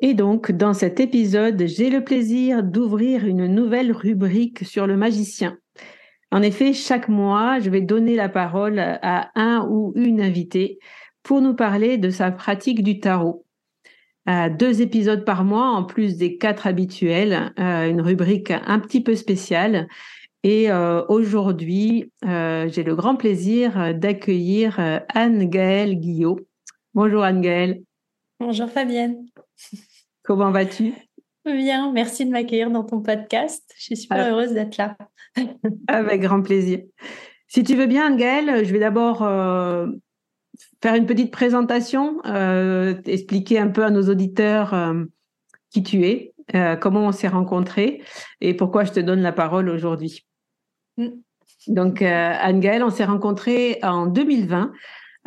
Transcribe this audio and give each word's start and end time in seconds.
Et 0.00 0.14
donc, 0.14 0.50
dans 0.50 0.72
cet 0.72 0.98
épisode, 0.98 1.62
j'ai 1.66 1.90
le 1.90 2.02
plaisir 2.02 2.62
d'ouvrir 2.62 3.26
une 3.26 3.46
nouvelle 3.46 3.92
rubrique 3.92 4.64
sur 4.64 4.86
le 4.86 4.96
magicien. 4.96 5.58
En 6.32 6.42
effet, 6.42 6.72
chaque 6.72 7.08
mois, 7.08 7.58
je 7.58 7.70
vais 7.70 7.80
donner 7.82 8.16
la 8.16 8.28
parole 8.28 8.78
à 8.78 9.30
un 9.34 9.66
ou 9.68 9.92
une 9.96 10.20
invitée 10.20 10.78
pour 11.22 11.42
nous 11.42 11.54
parler 11.54 11.98
de 11.98 12.08
sa 12.08 12.30
pratique 12.30 12.82
du 12.82 13.00
tarot. 13.00 13.44
Euh, 14.28 14.48
deux 14.48 14.80
épisodes 14.80 15.24
par 15.24 15.44
mois, 15.44 15.70
en 15.70 15.84
plus 15.84 16.16
des 16.16 16.38
quatre 16.38 16.66
habituels, 16.66 17.52
euh, 17.58 17.88
une 17.88 18.00
rubrique 18.00 18.52
un 18.52 18.78
petit 18.78 19.02
peu 19.02 19.16
spéciale. 19.16 19.88
Et 20.42 20.70
euh, 20.70 21.04
aujourd'hui, 21.08 22.10
j'ai 22.22 22.82
le 22.82 22.94
grand 22.94 23.16
plaisir 23.16 23.94
d'accueillir 23.94 24.80
Anne-Gaëlle 25.14 25.96
Guillot. 25.96 26.40
Bonjour 26.94 27.22
Anne-Gaëlle. 27.22 27.82
Bonjour 28.38 28.70
Fabienne. 28.70 29.26
Comment 30.22 30.50
vas-tu? 30.50 30.94
Bien, 31.44 31.90
merci 31.92 32.26
de 32.26 32.30
m'accueillir 32.30 32.70
dans 32.70 32.84
ton 32.84 33.00
podcast. 33.00 33.72
Je 33.76 33.82
suis 33.82 33.96
super 33.96 34.30
heureuse 34.30 34.52
d'être 34.52 34.76
là. 34.76 34.96
Avec 35.88 36.20
grand 36.20 36.42
plaisir. 36.42 36.80
Si 37.48 37.64
tu 37.64 37.74
veux 37.74 37.86
bien, 37.86 38.14
Gaëlle, 38.14 38.64
je 38.64 38.72
vais 38.72 38.78
d'abord 38.78 39.22
euh, 39.22 39.86
faire 40.82 40.94
une 40.94 41.06
petite 41.06 41.32
présentation, 41.32 42.20
euh, 42.26 42.94
expliquer 43.06 43.58
un 43.58 43.68
peu 43.68 43.84
à 43.84 43.90
nos 43.90 44.08
auditeurs 44.08 44.74
euh, 44.74 45.04
qui 45.70 45.82
tu 45.82 46.04
es, 46.04 46.34
comment 46.80 47.06
on 47.06 47.12
s'est 47.12 47.28
rencontrés 47.28 48.02
et 48.40 48.54
pourquoi 48.54 48.84
je 48.84 48.92
te 48.92 49.00
donne 49.00 49.20
la 49.20 49.32
parole 49.32 49.68
aujourd'hui. 49.68 50.26
Mm. 50.96 51.08
Donc, 51.68 52.02
Anne-Gaëlle, 52.02 52.82
on 52.82 52.90
s'est 52.90 53.04
rencontrés 53.04 53.78
en 53.82 54.06
2020 54.06 54.72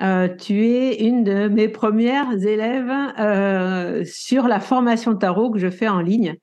euh, 0.02 0.28
tu 0.28 0.66
es 0.66 1.04
une 1.06 1.24
de 1.24 1.48
mes 1.48 1.68
premières 1.68 2.34
élèves 2.34 2.92
euh, 3.20 4.04
sur 4.06 4.48
la 4.48 4.60
formation 4.60 5.16
tarot 5.16 5.52
que 5.52 5.60
je 5.60 5.70
fais 5.70 5.88
en 5.88 6.02
ligne. 6.02 6.36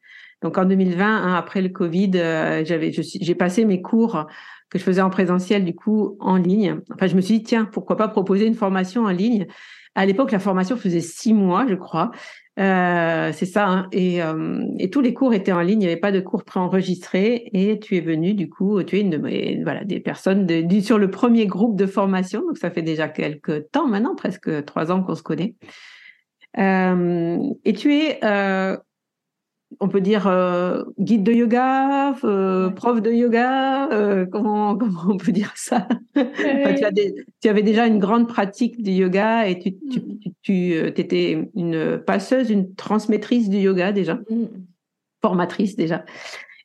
Donc 0.43 0.57
en 0.57 0.65
2020, 0.65 1.05
hein, 1.05 1.35
après 1.35 1.61
le 1.61 1.69
Covid, 1.69 2.13
euh, 2.15 2.65
j'avais, 2.65 2.93
j'ai 2.93 3.35
passé 3.35 3.65
mes 3.65 3.83
cours 3.83 4.27
que 4.71 4.79
je 4.79 4.85
faisais 4.85 5.03
en 5.03 5.11
présentiel 5.11 5.65
du 5.65 5.75
coup 5.75 6.17
en 6.21 6.37
ligne. 6.37 6.81
Enfin, 6.95 7.09
je 7.09 7.17
me 7.17 7.21
suis 7.21 7.39
dit 7.39 7.45
tiens, 7.45 7.65
pourquoi 7.65 7.97
pas 7.97 8.09
proposer 8.09 8.47
une 8.47 8.55
formation 8.55 9.05
en 9.05 9.11
ligne? 9.11 9.47
À 9.97 10.07
l'époque, 10.07 10.31
la 10.31 10.39
formation 10.39 10.77
faisait 10.77 11.01
six 11.01 11.35
mois, 11.35 11.67
je 11.69 11.75
crois. 11.75 12.13
Euh, 12.59 13.33
c'est 13.33 13.47
ça. 13.47 13.69
Hein. 13.69 13.89
Et, 13.93 14.23
euh, 14.23 14.65
et, 14.79 14.91
tous 14.91 15.01
les 15.01 15.15
cours 15.15 15.33
étaient 15.33 15.53
en 15.53 15.61
ligne. 15.61 15.81
Il 15.81 15.87
n'y 15.87 15.93
avait 15.93 15.97
pas 15.97 16.13
de 16.13 16.21
cours 16.21 16.45
préenregistrés. 16.45 17.49
Et 17.53 17.79
tu 17.79 17.97
es 17.97 18.01
venu, 18.01 18.35
du 18.35 18.51
coup, 18.51 18.83
tu 18.83 18.99
es 18.99 19.01
une 19.01 19.11
de 19.11 19.17
mes, 19.17 19.63
voilà, 19.63 19.85
des 19.85 20.01
personnes 20.01 20.47
de, 20.47 20.81
sur 20.81 20.99
le 20.99 21.11
premier 21.11 21.47
groupe 21.47 21.77
de 21.77 21.87
formation. 21.87 22.41
Donc, 22.41 22.59
ça 22.59 22.71
fait 22.71 22.83
déjà 22.83 23.09
quelques 23.09 23.71
temps 23.71 23.87
maintenant, 23.87 24.15
presque 24.15 24.65
trois 24.65 24.91
ans 24.93 25.03
qu'on 25.03 25.15
se 25.15 25.23
connaît. 25.23 25.55
Euh, 26.59 27.39
et 27.65 27.73
tu 27.73 27.95
es 27.95 28.19
on 29.79 29.89
peut 29.89 30.01
dire 30.01 30.27
euh, 30.27 30.83
guide 30.99 31.23
de 31.23 31.33
yoga, 31.33 32.17
euh, 32.25 32.71
prof 32.71 33.01
de 33.01 33.13
yoga, 33.13 33.89
euh, 33.93 34.27
comment, 34.27 34.77
comment 34.79 35.03
on 35.09 35.17
peut 35.17 35.33
dire 35.33 35.53
ça? 35.55 35.87
Tu, 36.15 37.49
avais 37.49 37.63
déjà 37.63 37.87
une 37.87 37.99
grande 37.99 38.27
pratique 38.27 38.83
du 38.83 38.91
yoga 38.91 39.47
et 39.49 39.59
tu, 39.59 39.79
tu, 39.91 40.01
mm. 40.01 40.19
tu, 40.43 40.73
étais 40.75 41.49
une 41.55 41.99
passeuse, 42.05 42.51
une 42.51 42.75
transmettrice 42.75 43.49
du 43.49 43.59
yoga 43.59 43.93
déjà, 43.93 44.15
mm. 44.15 44.49
formatrice 45.23 45.77
déjà. 45.77 46.05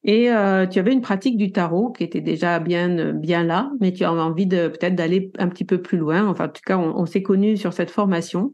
Et 0.07 0.25
tu 0.69 0.79
avais 0.79 0.93
une 0.93 1.01
pratique 1.01 1.35
du 1.35 1.51
tarot 1.51 1.91
qui 1.91 2.03
était 2.03 2.21
déjà 2.21 2.59
bien 2.59 3.11
bien 3.11 3.43
là, 3.43 3.71
mais 3.79 3.91
tu 3.91 4.03
as 4.03 4.13
envie 4.13 4.45
de 4.45 4.67
peut-être 4.67 4.93
d'aller 4.93 5.31
un 5.39 5.49
petit 5.49 5.65
peu 5.65 5.81
plus 5.81 5.97
loin. 5.97 6.27
Enfin, 6.27 6.45
en 6.45 6.49
tout 6.49 6.61
cas, 6.63 6.77
on, 6.77 6.95
on 6.95 7.07
s'est 7.07 7.23
connus 7.23 7.57
sur 7.57 7.73
cette 7.73 7.89
formation. 7.89 8.53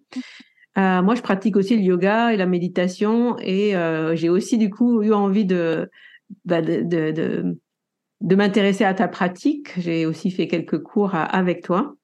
Euh, 0.77 1.01
moi, 1.01 1.15
je 1.15 1.21
pratique 1.21 1.57
aussi 1.57 1.75
le 1.75 1.83
yoga 1.83 2.33
et 2.33 2.37
la 2.37 2.45
méditation 2.45 3.37
et 3.39 3.75
euh, 3.75 4.15
j'ai 4.15 4.29
aussi 4.29 4.57
du 4.57 4.69
coup 4.69 5.01
eu 5.03 5.11
envie 5.11 5.45
de, 5.45 5.89
bah, 6.45 6.61
de, 6.61 6.81
de, 6.81 7.57
de, 8.21 8.35
m'intéresser 8.35 8.85
à 8.85 8.93
ta 8.93 9.07
pratique. 9.07 9.77
J'ai 9.77 10.05
aussi 10.05 10.31
fait 10.31 10.47
quelques 10.47 10.81
cours 10.81 11.13
avec 11.13 11.63
toi. 11.63 11.95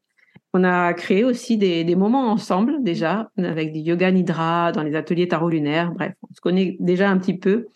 On 0.54 0.64
a 0.64 0.94
créé 0.94 1.24
aussi 1.24 1.58
des, 1.58 1.84
des, 1.84 1.96
moments 1.96 2.32
ensemble 2.32 2.82
déjà 2.82 3.30
avec 3.38 3.74
du 3.74 3.80
yoga 3.80 4.12
nidra 4.12 4.72
dans 4.72 4.84
les 4.84 4.96
ateliers 4.96 5.28
tarot 5.28 5.50
lunaire. 5.50 5.92
Bref, 5.92 6.14
on 6.30 6.34
se 6.34 6.42
connaît 6.42 6.78
déjà 6.80 7.10
un 7.10 7.18
petit 7.18 7.38
peu 7.38 7.68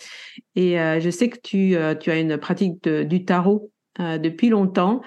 et 0.56 0.80
euh, 0.80 1.00
je 1.00 1.10
sais 1.10 1.30
que 1.30 1.40
tu, 1.40 1.76
euh, 1.76 1.96
tu 1.96 2.12
as 2.12 2.20
une 2.20 2.38
pratique 2.38 2.88
du 2.88 3.26
tarot 3.26 3.72
euh, 4.00 4.18
depuis 4.18 4.50
longtemps 4.50 5.02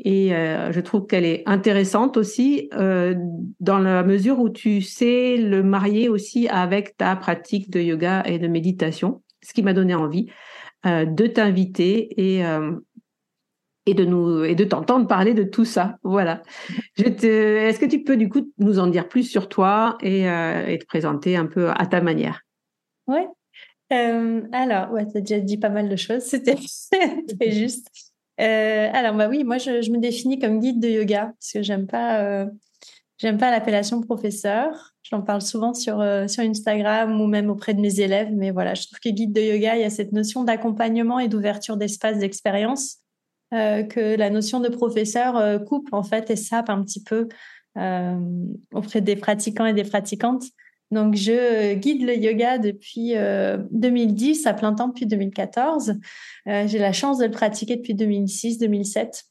et 0.00 0.34
euh, 0.34 0.70
je 0.72 0.80
trouve 0.80 1.06
qu'elle 1.06 1.24
est 1.24 1.42
intéressante 1.46 2.16
aussi 2.16 2.68
euh, 2.72 3.14
dans 3.58 3.78
la 3.78 4.04
mesure 4.04 4.38
où 4.38 4.48
tu 4.48 4.80
sais 4.80 5.36
le 5.36 5.62
marier 5.62 6.08
aussi 6.08 6.48
avec 6.48 6.96
ta 6.96 7.16
pratique 7.16 7.70
de 7.70 7.80
yoga 7.80 8.22
et 8.24 8.38
de 8.38 8.46
méditation, 8.46 9.22
ce 9.42 9.52
qui 9.52 9.62
m'a 9.62 9.72
donné 9.72 9.94
envie 9.94 10.28
euh, 10.86 11.04
de 11.04 11.26
t'inviter 11.26 12.14
et 12.16 12.44
et 13.86 13.94
de 13.94 14.04
nous 14.04 14.44
et 14.44 14.54
de 14.54 14.64
t'entendre 14.64 15.08
parler 15.08 15.34
de 15.34 15.42
tout 15.42 15.64
ça. 15.64 15.96
Voilà. 16.04 16.42
Est-ce 16.96 17.80
que 17.80 17.86
tu 17.86 18.04
peux 18.04 18.16
du 18.16 18.28
coup 18.28 18.52
nous 18.58 18.78
en 18.78 18.86
dire 18.86 19.08
plus 19.08 19.24
sur 19.24 19.48
toi 19.48 19.98
et, 20.02 20.24
te 20.24 20.86
présenter 20.86 21.36
un 21.36 21.46
peu 21.46 21.70
à 21.70 21.86
ta 21.86 22.00
manière? 22.00 22.42
Ouais. 23.08 23.26
alors, 23.90 24.92
ouais, 24.92 25.06
tu 25.10 25.16
as 25.16 25.20
déjà 25.22 25.40
dit 25.40 25.58
pas 25.58 25.70
mal 25.70 25.88
de 25.88 25.96
choses. 25.96 26.22
C'était 26.22 26.56
juste. 27.50 28.07
Euh, 28.40 28.90
alors, 28.92 29.14
bah 29.14 29.28
oui, 29.28 29.44
moi, 29.44 29.58
je, 29.58 29.90
me 29.90 29.98
définis 29.98 30.38
comme 30.38 30.60
guide 30.60 30.80
de 30.80 30.88
yoga 30.88 31.32
parce 31.38 31.52
que 31.52 31.62
j'aime 31.62 31.86
pas, 31.86 32.20
euh, 32.22 32.46
pas 33.20 33.50
l'appellation 33.50 34.00
professeur. 34.00 34.94
J'en 35.02 35.22
parle 35.22 35.42
souvent 35.42 35.74
sur, 35.74 36.00
euh, 36.00 36.28
sur 36.28 36.44
Instagram 36.44 37.20
ou 37.20 37.26
même 37.26 37.50
auprès 37.50 37.74
de 37.74 37.80
mes 37.80 38.00
élèves. 38.00 38.30
Mais 38.32 38.50
voilà, 38.50 38.74
je 38.74 38.86
trouve 38.86 39.00
que 39.00 39.08
guide 39.08 39.32
de 39.32 39.40
yoga, 39.40 39.76
il 39.76 39.82
y 39.82 39.84
a 39.84 39.90
cette 39.90 40.12
notion 40.12 40.44
d'accompagnement 40.44 41.18
et 41.18 41.28
d'ouverture 41.28 41.76
d'espace 41.76 42.18
d'expérience 42.18 42.98
que 43.50 44.14
la 44.14 44.28
notion 44.28 44.60
de 44.60 44.68
professeur 44.68 45.64
coupe 45.64 45.88
en 45.92 46.02
fait 46.02 46.28
et 46.28 46.36
sape 46.36 46.68
un 46.68 46.82
petit 46.84 47.02
peu 47.02 47.28
auprès 48.74 49.00
des 49.00 49.16
pratiquants 49.16 49.64
et 49.64 49.72
des 49.72 49.84
pratiquantes. 49.84 50.44
Donc, 50.90 51.14
je 51.14 51.74
guide 51.74 52.02
le 52.06 52.16
yoga 52.16 52.58
depuis 52.58 53.14
2010 53.70 54.46
à 54.46 54.54
plein 54.54 54.72
temps 54.72 54.88
depuis 54.88 55.06
2014. 55.06 55.94
J'ai 56.46 56.78
la 56.78 56.92
chance 56.92 57.18
de 57.18 57.26
le 57.26 57.30
pratiquer 57.30 57.76
depuis 57.76 57.94
2006-2007. 57.94 59.24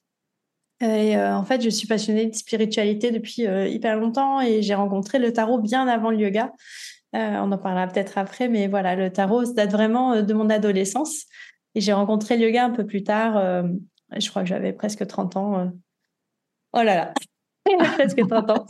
Et 0.82 1.18
en 1.18 1.44
fait, 1.44 1.62
je 1.62 1.70
suis 1.70 1.88
passionnée 1.88 2.28
de 2.28 2.36
spiritualité 2.36 3.10
depuis 3.10 3.42
hyper 3.42 3.98
longtemps 3.98 4.40
et 4.40 4.62
j'ai 4.62 4.76
rencontré 4.76 5.18
le 5.18 5.34
tarot 5.34 5.58
bien 5.58 5.88
avant 5.88 6.12
le 6.12 6.20
yoga. 6.20 6.52
on 7.14 7.52
en 7.52 7.58
parlera 7.58 7.88
peut-être 7.88 8.20
après, 8.20 8.50
mais 8.50 8.68
voilà, 8.68 8.96
le 8.96 9.12
tarot 9.12 9.52
date 9.54 9.72
vraiment 9.72 10.22
de 10.22 10.34
mon 10.36 10.52
adolescence. 10.52 11.26
Et 11.74 11.82
j'ai 11.82 11.94
rencontré 11.94 12.38
le 12.38 12.46
yoga 12.46 12.66
un 12.66 12.72
peu 12.72 12.86
plus 12.86 13.04
tard. 13.04 13.64
je 14.16 14.30
crois 14.30 14.44
que 14.44 14.50
j'avais 14.50 14.74
presque 14.74 15.08
30 15.08 15.38
ans. 15.38 15.72
Oh 16.74 16.84
là 16.84 16.96
là, 16.96 17.14
presque 17.98 18.28
30 18.28 18.50
ans. 18.52 18.66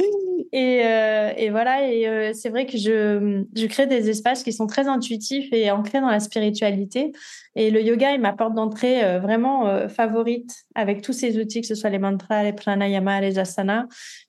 Et, 0.54 0.82
euh, 0.86 1.34
et 1.36 1.50
voilà, 1.50 1.90
et 1.92 2.08
euh, 2.08 2.32
c'est 2.34 2.50
vrai 2.50 2.66
que 2.66 2.78
je, 2.78 3.44
je 3.56 3.66
crée 3.68 3.88
des 3.88 4.10
espaces 4.10 4.44
qui 4.44 4.54
sont 4.54 4.68
très 4.68 4.88
intuitifs 4.88 5.52
et 5.52 5.70
ancrés 5.72 6.00
dans 6.00 6.10
la 6.10 6.20
spiritualité. 6.20 7.12
Et 7.56 7.72
le 7.72 7.82
yoga 7.82 8.14
est 8.14 8.18
ma 8.18 8.34
porte 8.34 8.54
d'entrée 8.54 9.04
euh, 9.04 9.20
vraiment 9.20 9.88
favorite 9.90 10.54
avec 10.76 11.02
tous 11.02 11.14
ces 11.14 11.40
outils, 11.40 11.62
que 11.62 11.68
ce 11.68 11.76
soit 11.76 11.90
les 11.90 12.00
mantras, 12.00 12.44
les 12.44 12.54
pranayama, 12.54 13.22
les 13.22 13.40
asanas. 13.40 13.86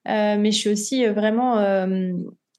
mais 0.07 0.51
je 0.51 0.59
suis 0.59 0.71
aussi 0.71 1.07
vraiment 1.07 1.57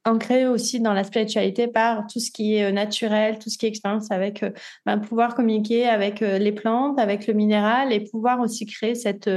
ancrée 0.06 0.48
aussi 0.48 0.80
dans 0.80 0.94
la 0.94 1.04
spiritualité 1.04 1.68
par 1.68 2.08
tout 2.08 2.20
ce 2.20 2.32
qui 2.32 2.56
est 2.56 2.72
naturel, 2.72 3.40
tout 3.40 3.50
ce 3.50 3.58
qui 3.58 3.66
est 3.66 3.70
expérience 3.70 4.10
avec 4.12 4.46
ben, 4.86 4.98
pouvoir 5.00 5.36
communiquer 5.36 5.88
avec 5.88 6.22
les 6.22 6.52
plantes, 6.52 7.00
avec 7.00 7.28
le 7.28 7.34
minéral 7.34 7.92
et 7.92 8.00
pouvoir 8.00 8.40
aussi 8.40 8.66
créer 8.66 8.96
cette 8.96 9.30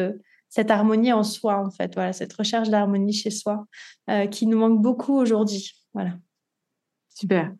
cette 0.52 0.70
harmonie 0.70 1.14
en 1.14 1.22
soi, 1.22 1.56
en 1.56 1.70
fait, 1.70 1.94
voilà, 1.94 2.12
cette 2.12 2.34
recherche 2.34 2.68
d'harmonie 2.68 3.14
chez 3.14 3.30
soi 3.30 3.64
euh, 4.10 4.26
qui 4.26 4.46
nous 4.46 4.58
manque 4.58 4.82
beaucoup 4.82 5.14
aujourd'hui. 5.14 5.72
Voilà. 5.94 6.10
Super. 7.08 7.54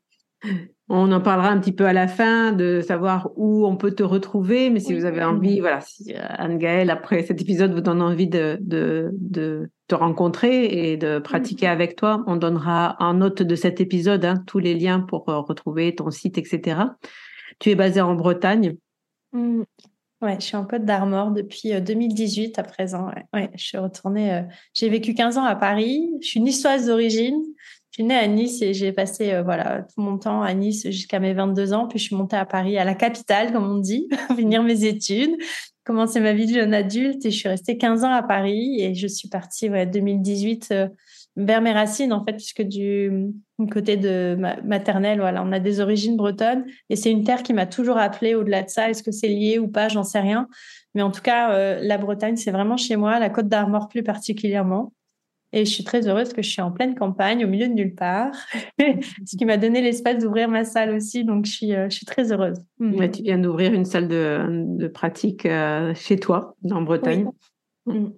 On 0.90 1.10
en 1.10 1.22
parlera 1.22 1.48
un 1.48 1.58
petit 1.58 1.72
peu 1.72 1.86
à 1.86 1.94
la 1.94 2.06
fin 2.06 2.52
de 2.52 2.82
savoir 2.82 3.30
où 3.36 3.66
on 3.66 3.78
peut 3.78 3.94
te 3.94 4.02
retrouver, 4.02 4.68
mais 4.68 4.78
si 4.78 4.92
vous 4.92 5.06
avez 5.06 5.24
envie, 5.24 5.60
voilà, 5.60 5.80
si 5.80 6.12
euh, 6.12 6.20
Anne-Gaëlle, 6.20 6.90
après 6.90 7.22
cet 7.22 7.40
épisode, 7.40 7.72
vous 7.72 7.80
donne 7.80 8.02
envie 8.02 8.28
de, 8.28 8.58
de, 8.60 9.08
de 9.14 9.70
te 9.88 9.94
rencontrer 9.94 10.90
et 10.90 10.98
de 10.98 11.18
pratiquer 11.18 11.68
avec 11.68 11.96
toi, 11.96 12.22
on 12.26 12.36
donnera 12.36 12.96
en 12.98 13.14
note 13.14 13.40
de 13.40 13.54
cet 13.54 13.80
épisode 13.80 14.22
hein, 14.26 14.44
tous 14.46 14.58
les 14.58 14.74
liens 14.74 15.00
pour 15.00 15.30
euh, 15.30 15.38
retrouver 15.40 15.94
ton 15.94 16.10
site, 16.10 16.36
etc. 16.36 16.82
Tu 17.58 17.70
es 17.70 17.74
basée 17.74 18.02
en 18.02 18.14
Bretagne. 18.14 18.76
Ouais, 20.22 20.36
je 20.38 20.44
suis 20.46 20.56
en 20.56 20.64
Côte 20.64 20.84
d'Armor 20.84 21.32
depuis 21.32 21.72
2018 21.80 22.56
euh, 22.56 22.60
à 22.60 22.64
présent. 22.64 23.10
Ouais, 23.34 23.50
je 23.56 23.64
suis 23.64 23.78
retournée. 23.78 24.32
Euh, 24.32 24.42
j'ai 24.72 24.88
vécu 24.88 25.14
15 25.14 25.36
ans 25.36 25.44
à 25.44 25.56
Paris. 25.56 26.08
Je 26.22 26.28
suis 26.28 26.40
niçoise 26.40 26.86
d'origine. 26.86 27.42
Je 27.90 27.96
suis 27.96 28.04
née 28.04 28.14
à 28.14 28.28
Nice 28.28 28.62
et 28.62 28.72
j'ai 28.72 28.92
passé 28.92 29.32
euh, 29.32 29.42
voilà 29.42 29.82
tout 29.82 30.00
mon 30.00 30.16
temps 30.18 30.40
à 30.40 30.54
Nice 30.54 30.84
jusqu'à 30.84 31.18
mes 31.18 31.34
22 31.34 31.72
ans. 31.72 31.88
Puis 31.88 31.98
je 31.98 32.04
suis 32.04 32.14
montée 32.14 32.36
à 32.36 32.46
Paris, 32.46 32.78
à 32.78 32.84
la 32.84 32.94
capitale, 32.94 33.52
comme 33.52 33.68
on 33.68 33.78
dit, 33.78 34.08
finir 34.36 34.62
mes 34.62 34.84
études, 34.84 35.36
commencer 35.82 36.20
ma 36.20 36.32
vie 36.32 36.46
de 36.46 36.54
jeune 36.54 36.72
adulte. 36.72 37.26
Et 37.26 37.32
je 37.32 37.36
suis 37.36 37.48
restée 37.48 37.76
15 37.76 38.04
ans 38.04 38.12
à 38.12 38.22
Paris 38.22 38.80
et 38.80 38.94
je 38.94 39.08
suis 39.08 39.28
partie 39.28 39.68
ouais 39.70 39.86
2018 39.86 40.72
vers 41.36 41.62
mes 41.62 41.72
racines 41.72 42.12
en 42.12 42.24
fait, 42.24 42.32
puisque 42.32 42.62
du 42.62 43.32
côté 43.70 43.96
de 43.96 44.36
maternelle, 44.64 45.20
voilà, 45.20 45.42
on 45.42 45.52
a 45.52 45.60
des 45.60 45.80
origines 45.80 46.16
bretonnes 46.16 46.64
et 46.90 46.96
c'est 46.96 47.10
une 47.10 47.24
terre 47.24 47.42
qui 47.42 47.52
m'a 47.52 47.66
toujours 47.66 47.96
appelée 47.96 48.34
au-delà 48.34 48.62
de 48.62 48.68
ça. 48.68 48.90
Est-ce 48.90 49.02
que 49.02 49.12
c'est 49.12 49.28
lié 49.28 49.58
ou 49.58 49.68
pas, 49.68 49.88
j'en 49.88 50.02
sais 50.02 50.20
rien. 50.20 50.48
Mais 50.94 51.02
en 51.02 51.10
tout 51.10 51.22
cas, 51.22 51.52
euh, 51.52 51.80
la 51.82 51.98
Bretagne, 51.98 52.36
c'est 52.36 52.50
vraiment 52.50 52.76
chez 52.76 52.96
moi, 52.96 53.18
la 53.18 53.30
Côte 53.30 53.48
d'Armor 53.48 53.88
plus 53.88 54.02
particulièrement. 54.02 54.92
Et 55.54 55.66
je 55.66 55.70
suis 55.70 55.84
très 55.84 56.08
heureuse 56.08 56.32
que 56.32 56.40
je 56.40 56.48
suis 56.48 56.62
en 56.62 56.72
pleine 56.72 56.94
campagne, 56.94 57.44
au 57.44 57.48
milieu 57.48 57.68
de 57.68 57.74
nulle 57.74 57.94
part, 57.94 58.32
ce 58.80 59.36
qui 59.36 59.44
m'a 59.44 59.58
donné 59.58 59.82
l'espace 59.82 60.22
d'ouvrir 60.22 60.48
ma 60.48 60.64
salle 60.64 60.94
aussi. 60.94 61.24
Donc, 61.24 61.44
je 61.44 61.52
suis, 61.52 61.74
euh, 61.74 61.90
je 61.90 61.96
suis 61.96 62.06
très 62.06 62.32
heureuse. 62.32 62.58
Mmh. 62.78 63.10
tu 63.10 63.22
viens 63.22 63.38
d'ouvrir 63.38 63.74
une 63.74 63.84
salle 63.84 64.08
de, 64.08 64.46
de 64.48 64.88
pratique 64.88 65.44
euh, 65.44 65.94
chez 65.94 66.16
toi, 66.16 66.56
en 66.70 66.80
Bretagne. 66.80 67.28
Mmh. 67.84 68.08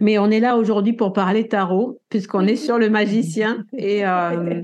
Mais 0.00 0.18
on 0.18 0.30
est 0.30 0.40
là 0.40 0.56
aujourd'hui 0.56 0.92
pour 0.92 1.12
parler 1.12 1.48
tarot, 1.48 2.00
puisqu'on 2.08 2.46
est 2.46 2.56
sur 2.56 2.78
le 2.78 2.90
magicien. 2.90 3.64
Et 3.76 4.06
euh, 4.06 4.60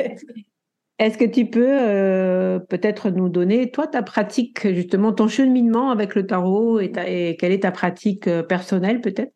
est-ce 0.98 1.18
que 1.18 1.24
tu 1.24 1.46
peux 1.46 1.66
euh, 1.66 2.58
peut-être 2.58 3.10
nous 3.10 3.28
donner, 3.28 3.70
toi, 3.70 3.86
ta 3.86 4.02
pratique, 4.02 4.66
justement, 4.72 5.12
ton 5.12 5.28
cheminement 5.28 5.90
avec 5.90 6.14
le 6.14 6.26
tarot 6.26 6.80
et, 6.80 6.92
et 7.06 7.36
quelle 7.36 7.52
est 7.52 7.62
ta 7.62 7.72
pratique 7.72 8.26
euh, 8.28 8.42
personnelle, 8.42 9.00
peut-être? 9.00 9.32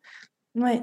Oui, 0.57 0.79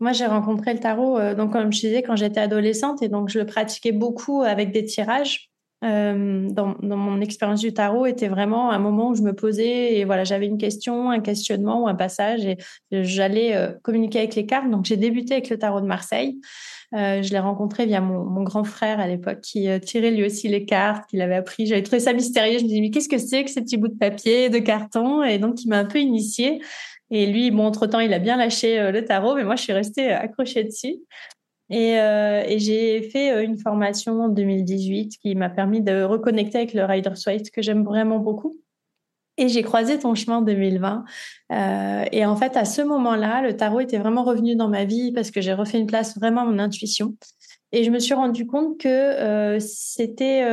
moi 0.00 0.10
j'ai 0.10 0.26
rencontré 0.26 0.72
le 0.72 0.80
tarot, 0.80 1.20
donc 1.36 1.52
comme 1.52 1.72
je 1.72 1.78
disais, 1.78 2.02
quand 2.02 2.16
j'étais 2.16 2.40
adolescente, 2.40 3.00
et 3.00 3.08
donc 3.08 3.28
je 3.28 3.38
le 3.38 3.46
pratiquais 3.46 3.92
beaucoup 3.92 4.42
avec 4.42 4.72
des 4.72 4.84
tirages. 4.84 5.52
Euh, 5.84 6.48
dans, 6.50 6.76
mon 6.80 7.20
expérience 7.20 7.60
du 7.60 7.74
tarot 7.74 8.06
était 8.06 8.28
vraiment 8.28 8.70
un 8.70 8.78
moment 8.78 9.10
où 9.10 9.14
je 9.14 9.22
me 9.22 9.34
posais 9.34 9.96
et 9.96 10.04
voilà, 10.04 10.24
j'avais 10.24 10.46
une 10.46 10.56
question, 10.56 11.10
un 11.10 11.20
questionnement 11.20 11.82
ou 11.82 11.88
un 11.88 11.94
passage 11.94 12.46
et 12.46 12.56
j'allais 12.90 13.54
euh, 13.54 13.72
communiquer 13.82 14.20
avec 14.20 14.34
les 14.34 14.46
cartes. 14.46 14.70
Donc 14.70 14.86
j'ai 14.86 14.96
débuté 14.96 15.34
avec 15.34 15.50
le 15.50 15.58
tarot 15.58 15.82
de 15.82 15.86
Marseille. 15.86 16.38
Euh, 16.94 17.22
je 17.22 17.30
l'ai 17.30 17.38
rencontré 17.38 17.84
via 17.86 18.00
mon, 18.00 18.42
grand 18.44 18.64
frère 18.64 18.98
à 18.98 19.06
l'époque 19.06 19.40
qui 19.40 19.68
tirait 19.80 20.10
lui 20.10 20.24
aussi 20.24 20.48
les 20.48 20.64
cartes, 20.64 21.08
qu'il 21.10 21.20
avait 21.20 21.34
appris. 21.34 21.66
J'avais 21.66 21.82
trouvé 21.82 22.00
ça 22.00 22.12
mystérieux. 22.12 22.58
Je 22.58 22.64
me 22.64 22.68
disais, 22.68 22.80
mais 22.80 22.90
qu'est-ce 22.90 23.08
que 23.08 23.18
c'est 23.18 23.44
que 23.44 23.50
ces 23.50 23.60
petits 23.60 23.76
bouts 23.76 23.88
de 23.88 23.98
papier, 23.98 24.48
de 24.48 24.58
carton? 24.58 25.22
Et 25.22 25.38
donc, 25.38 25.62
il 25.64 25.68
m'a 25.68 25.78
un 25.78 25.84
peu 25.84 25.98
initié. 25.98 26.60
Et 27.10 27.26
lui, 27.26 27.50
bon, 27.50 27.66
entre-temps, 27.66 28.00
il 28.00 28.12
a 28.12 28.18
bien 28.18 28.36
lâché 28.36 28.90
le 28.90 29.04
tarot, 29.04 29.34
mais 29.34 29.44
moi, 29.44 29.56
je 29.56 29.62
suis 29.62 29.72
restée 29.72 30.10
accrochée 30.10 30.64
dessus. 30.64 30.96
Euh, 31.72 32.42
et, 32.46 32.58
j'ai 32.58 33.02
fait 33.02 33.32
euh, 33.32 33.42
une 33.42 33.58
formation 33.58 34.20
en 34.22 34.28
2018 34.28 35.16
qui 35.18 35.34
m'a 35.34 35.48
permis 35.48 35.80
de 35.80 36.02
reconnecter 36.02 36.58
avec 36.58 36.74
le 36.74 36.84
Rider's 36.84 37.24
Waite 37.26 37.50
que 37.50 37.62
j'aime 37.62 37.84
vraiment 37.84 38.18
beaucoup. 38.18 38.56
Et 39.36 39.48
j'ai 39.48 39.62
croisé 39.62 39.98
ton 39.98 40.14
chemin 40.14 40.38
en 40.38 40.42
2020. 40.42 41.04
Euh, 41.52 42.04
et 42.12 42.24
en 42.24 42.36
fait, 42.36 42.56
à 42.56 42.64
ce 42.64 42.82
moment-là, 42.82 43.42
le 43.42 43.56
tarot 43.56 43.80
était 43.80 43.98
vraiment 43.98 44.22
revenu 44.22 44.54
dans 44.54 44.68
ma 44.68 44.84
vie 44.84 45.10
parce 45.12 45.30
que 45.30 45.40
j'ai 45.40 45.54
refait 45.54 45.78
une 45.78 45.86
place 45.86 46.16
vraiment 46.16 46.42
à 46.42 46.44
mon 46.44 46.58
intuition. 46.58 47.16
Et 47.72 47.82
je 47.82 47.90
me 47.90 47.98
suis 47.98 48.14
rendu 48.14 48.46
compte 48.46 48.78
que 48.78 49.58
c'était 49.58 50.44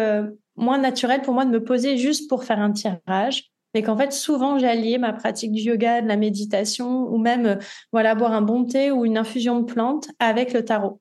moins 0.55 0.79
naturel 0.79 1.21
pour 1.21 1.35
moi 1.35 1.45
de 1.45 1.51
me 1.51 1.63
poser 1.63 1.97
juste 1.97 2.27
pour 2.27 2.43
faire 2.43 2.59
un 2.59 2.71
tirage. 2.71 3.50
Mais 3.73 3.83
qu'en 3.83 3.97
fait, 3.97 4.12
souvent, 4.12 4.57
j'alliais 4.59 4.97
ma 4.97 5.13
pratique 5.13 5.51
du 5.51 5.62
yoga, 5.62 6.01
de 6.01 6.07
la 6.07 6.18
méditation, 6.18 7.07
ou 7.09 7.18
même, 7.18 7.59
voilà, 7.91 8.15
boire 8.15 8.33
un 8.33 8.41
bon 8.41 8.65
thé 8.65 8.91
ou 8.91 9.05
une 9.05 9.17
infusion 9.17 9.60
de 9.62 9.65
plantes 9.65 10.10
avec 10.19 10.53
le 10.53 10.65
tarot. 10.65 11.00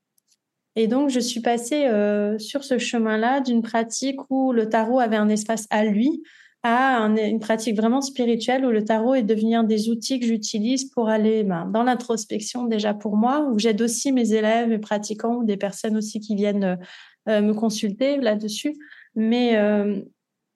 Et 0.77 0.87
donc, 0.87 1.11
je 1.11 1.19
suis 1.21 1.41
passée 1.41 1.87
euh, 1.87 2.39
sur 2.39 2.63
ce 2.65 2.79
chemin-là 2.79 3.41
d'une 3.41 3.63
pratique 3.63 4.21
où 4.31 4.53
le 4.53 4.69
tarot 4.69 5.01
avait 5.01 5.17
un 5.17 5.29
espace 5.29 5.67
à 5.71 5.85
lui 5.85 6.23
à 6.63 7.07
une 7.07 7.41
pratique 7.41 7.77
vraiment 7.77 8.03
spirituelle 8.03 8.67
où 8.67 8.71
le 8.71 8.85
tarot 8.85 9.15
est 9.15 9.23
devenu 9.23 9.55
un 9.55 9.65
des 9.65 9.89
outils 9.89 10.21
que 10.21 10.27
j'utilise 10.27 10.85
pour 10.91 11.09
aller 11.09 11.43
ben, 11.43 11.65
dans 11.67 11.83
l'introspection 11.83 12.65
déjà 12.65 12.93
pour 12.93 13.17
moi, 13.17 13.49
où 13.51 13.59
j'aide 13.59 13.81
aussi 13.81 14.13
mes 14.13 14.35
élèves, 14.35 14.69
mes 14.69 14.79
pratiquants 14.79 15.37
ou 15.37 15.45
des 15.45 15.57
personnes 15.57 15.97
aussi 15.97 16.21
qui 16.21 16.35
viennent 16.35 16.79
euh, 17.29 17.41
me 17.41 17.55
consulter 17.55 18.19
là-dessus. 18.19 18.77
Mais 19.15 19.57
euh, 19.57 20.03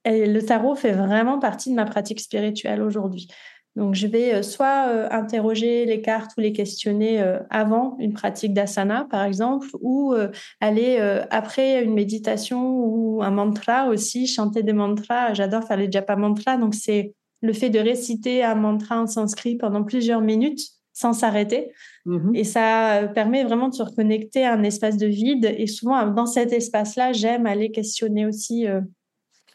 le 0.04 0.40
tarot 0.40 0.74
fait 0.74 0.92
vraiment 0.92 1.38
partie 1.38 1.70
de 1.70 1.74
ma 1.74 1.84
pratique 1.84 2.20
spirituelle 2.20 2.82
aujourd'hui. 2.82 3.28
Donc, 3.76 3.94
je 3.94 4.06
vais 4.06 4.34
euh, 4.34 4.42
soit 4.42 4.88
euh, 4.88 5.08
interroger 5.10 5.84
les 5.84 6.00
cartes 6.00 6.32
ou 6.38 6.40
les 6.40 6.52
questionner 6.52 7.20
euh, 7.20 7.40
avant 7.50 7.96
une 7.98 8.12
pratique 8.12 8.54
d'asana, 8.54 9.06
par 9.10 9.24
exemple, 9.24 9.66
ou 9.80 10.14
aller 10.60 10.98
après 11.30 11.82
une 11.82 11.94
méditation 11.94 12.78
ou 12.78 13.22
un 13.22 13.30
mantra 13.30 13.88
aussi, 13.88 14.26
chanter 14.26 14.62
des 14.62 14.72
mantras. 14.72 15.34
J'adore 15.34 15.64
faire 15.64 15.76
les 15.76 15.90
japa 15.90 16.16
mantras. 16.16 16.56
Donc, 16.56 16.74
c'est 16.74 17.14
le 17.42 17.52
fait 17.52 17.70
de 17.70 17.78
réciter 17.78 18.42
un 18.42 18.54
mantra 18.54 19.00
en 19.00 19.06
sanskrit 19.06 19.56
pendant 19.56 19.82
plusieurs 19.82 20.20
minutes 20.20 20.60
sans 20.92 21.12
s'arrêter. 21.12 21.72
Mm-hmm. 22.06 22.36
Et 22.36 22.44
ça 22.44 23.10
permet 23.14 23.42
vraiment 23.42 23.68
de 23.68 23.74
se 23.74 23.82
reconnecter 23.82 24.44
à 24.44 24.54
un 24.54 24.62
espace 24.62 24.96
de 24.96 25.06
vide. 25.06 25.52
Et 25.58 25.66
souvent, 25.66 26.06
dans 26.06 26.26
cet 26.26 26.52
espace-là, 26.52 27.12
j'aime 27.12 27.46
aller 27.46 27.70
questionner 27.70 28.26
aussi 28.26 28.66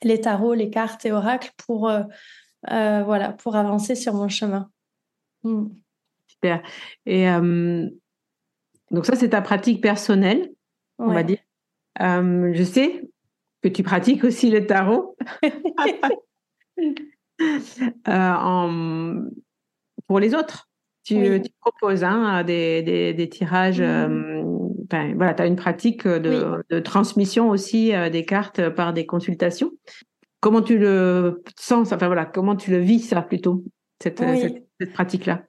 les 0.04 0.22
tarots, 0.22 0.54
les 0.54 0.70
cartes 0.70 1.06
et 1.06 1.12
oracles 1.12 1.52
pour 1.66 1.90
euh, 2.68 3.04
voilà, 3.04 3.32
pour 3.32 3.56
avancer 3.56 3.96
sur 3.96 4.14
mon 4.14 4.28
chemin. 4.28 4.70
Hmm. 5.44 5.68
Super. 6.28 6.62
Et 7.06 7.30
euh, 7.30 7.88
donc 8.92 9.06
ça, 9.06 9.16
c'est 9.16 9.30
ta 9.30 9.42
pratique 9.42 9.82
personnelle, 9.82 10.52
on 10.98 11.14
va 11.14 11.24
dire. 11.24 11.40
Euh, 12.02 12.52
je 12.54 12.64
sais 12.64 13.10
que 13.62 13.70
tu 13.70 13.84
pratiques 13.84 14.24
aussi 14.24 14.50
le 14.50 14.66
tarot. 14.66 15.16
pour 20.08 20.20
les 20.20 20.36
autres, 20.36 20.70
tu, 21.04 21.42
proposes 21.62 22.04
hein, 22.04 22.44
des, 22.44 23.30
tirages. 23.32 23.82
Voilà, 24.90 25.34
tu 25.34 25.42
as 25.42 25.46
une 25.46 25.56
pratique 25.56 26.08
de, 26.08 26.64
de 26.70 26.80
transmission 26.80 27.50
aussi 27.50 27.92
des 28.12 28.26
cartes 28.26 28.70
par 28.70 28.94
des 28.94 29.06
consultations. 29.06 29.72
Comment 30.40 30.62
tu 30.62 30.78
le 30.78 31.44
sens 31.60 31.92
Enfin 31.92 32.08
voilà, 32.08 32.26
comment 32.26 32.56
tu 32.56 32.72
le 32.72 32.80
vis 32.80 33.00
ça 33.00 33.22
plutôt 33.22 33.64
cette, 34.02 34.24
cette 34.80 34.94
pratique-là? 34.94 35.44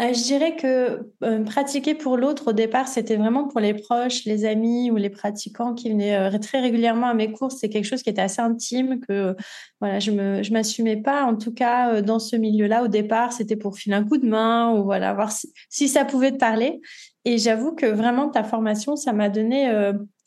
Euh, 0.00 0.14
je 0.14 0.22
dirais 0.22 0.54
que 0.54 1.10
euh, 1.24 1.42
pratiquer 1.42 1.96
pour 1.96 2.16
l'autre, 2.16 2.50
au 2.50 2.52
départ, 2.52 2.86
c'était 2.86 3.16
vraiment 3.16 3.48
pour 3.48 3.58
les 3.58 3.74
proches, 3.74 4.24
les 4.26 4.44
amis 4.44 4.92
ou 4.92 4.96
les 4.96 5.10
pratiquants 5.10 5.74
qui 5.74 5.90
venaient 5.90 6.16
euh, 6.16 6.38
très 6.38 6.60
régulièrement 6.60 7.08
à 7.08 7.14
mes 7.14 7.32
cours. 7.32 7.50
C'est 7.50 7.68
quelque 7.68 7.84
chose 7.84 8.04
qui 8.04 8.10
était 8.10 8.20
assez 8.20 8.40
intime, 8.40 9.00
que 9.00 9.34
voilà, 9.80 9.98
je 9.98 10.12
me, 10.12 10.44
je 10.44 10.52
m'assumais 10.52 10.98
pas. 10.98 11.24
En 11.24 11.34
tout 11.34 11.52
cas, 11.52 12.00
dans 12.00 12.20
ce 12.20 12.36
milieu-là, 12.36 12.84
au 12.84 12.88
départ, 12.88 13.32
c'était 13.32 13.56
pour 13.56 13.76
filer 13.76 13.96
un 13.96 14.04
coup 14.04 14.18
de 14.18 14.28
main 14.28 14.72
ou 14.72 14.84
voilà, 14.84 15.12
voir 15.14 15.32
si, 15.32 15.52
si 15.68 15.88
ça 15.88 16.04
pouvait 16.04 16.30
te 16.30 16.38
parler. 16.38 16.80
Et 17.24 17.38
j'avoue 17.38 17.72
que 17.72 17.86
vraiment, 17.86 18.28
ta 18.28 18.44
formation, 18.44 18.96
ça 18.96 19.12
m'a 19.12 19.28
donné, 19.28 19.70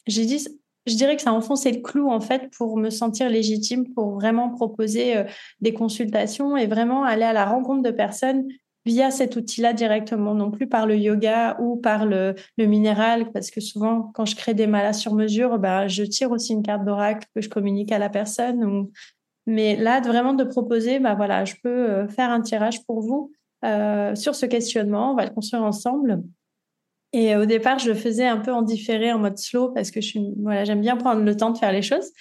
j'ai 0.08 0.26
dit, 0.26 0.46
je 0.86 0.96
dirais 0.96 1.16
que 1.16 1.22
ça 1.22 1.32
a 1.32 1.34
enfoncé 1.34 1.72
le 1.72 1.82
clou 1.82 2.12
en 2.12 2.20
fait 2.20 2.52
pour 2.56 2.78
me 2.78 2.90
sentir 2.90 3.30
légitime, 3.30 3.92
pour 3.94 4.16
vraiment 4.16 4.50
proposer 4.50 5.24
des 5.62 5.74
consultations 5.74 6.58
et 6.58 6.68
vraiment 6.68 7.04
aller 7.04 7.24
à 7.24 7.34
la 7.34 7.46
rencontre 7.46 7.82
de 7.82 7.92
personnes 7.92 8.46
via 8.86 9.12
cet 9.12 9.36
outil-là 9.36 9.74
directement, 9.74 10.34
non 10.34 10.52
plus 10.52 10.68
par 10.68 10.86
le 10.86 10.96
yoga 10.96 11.58
ou 11.60 11.78
par 11.78 12.06
le, 12.06 12.36
le, 12.58 12.66
minéral, 12.66 13.32
parce 13.32 13.52
que 13.52 13.62
souvent, 13.62 14.12
quand 14.14 14.26
je 14.26 14.36
crée 14.36 14.54
des 14.54 14.68
malas 14.68 14.94
sur 14.94 15.14
mesure, 15.14 15.60
bah, 15.60 15.88
je 15.88 16.04
tire 16.04 16.32
aussi 16.32 16.54
une 16.54 16.64
carte 16.64 16.84
d'oracle 16.84 17.28
que 17.36 17.42
je 17.42 17.50
communique 17.50 17.92
à 17.92 18.00
la 18.00 18.10
personne. 18.10 18.88
Mais 19.48 19.76
là, 19.76 20.02
vraiment 20.02 20.34
de 20.34 20.44
proposer, 20.44 21.00
bah 21.00 21.16
voilà, 21.16 21.46
je 21.46 21.56
peux 21.64 21.70
euh, 21.70 22.08
faire 22.08 22.30
un 22.30 22.42
tirage 22.42 22.84
pour 22.86 23.02
vous 23.02 23.32
euh, 23.66 24.16
sur 24.16 24.36
ce 24.36 24.46
questionnement, 24.46 25.12
on 25.12 25.16
va 25.16 25.26
le 25.26 25.32
construire 25.32 25.64
ensemble. 25.64 26.24
Et 27.14 27.36
au 27.36 27.46
départ, 27.46 27.80
je 27.80 27.90
le 27.90 27.96
faisais 27.96 28.26
un 28.26 28.38
peu 28.38 28.54
en 28.54 28.62
différé, 28.62 29.12
en 29.12 29.20
mode 29.20 29.38
slow, 29.38 29.70
parce 29.70 29.92
que 29.92 30.00
je 30.00 30.08
suis, 30.08 30.34
voilà, 30.42 30.64
j'aime 30.64 30.82
bien 30.82 30.96
prendre 30.96 31.22
le 31.22 31.36
temps 31.36 31.50
de 31.50 31.58
faire 31.58 31.72
les 31.72 31.82
choses. 31.82 32.12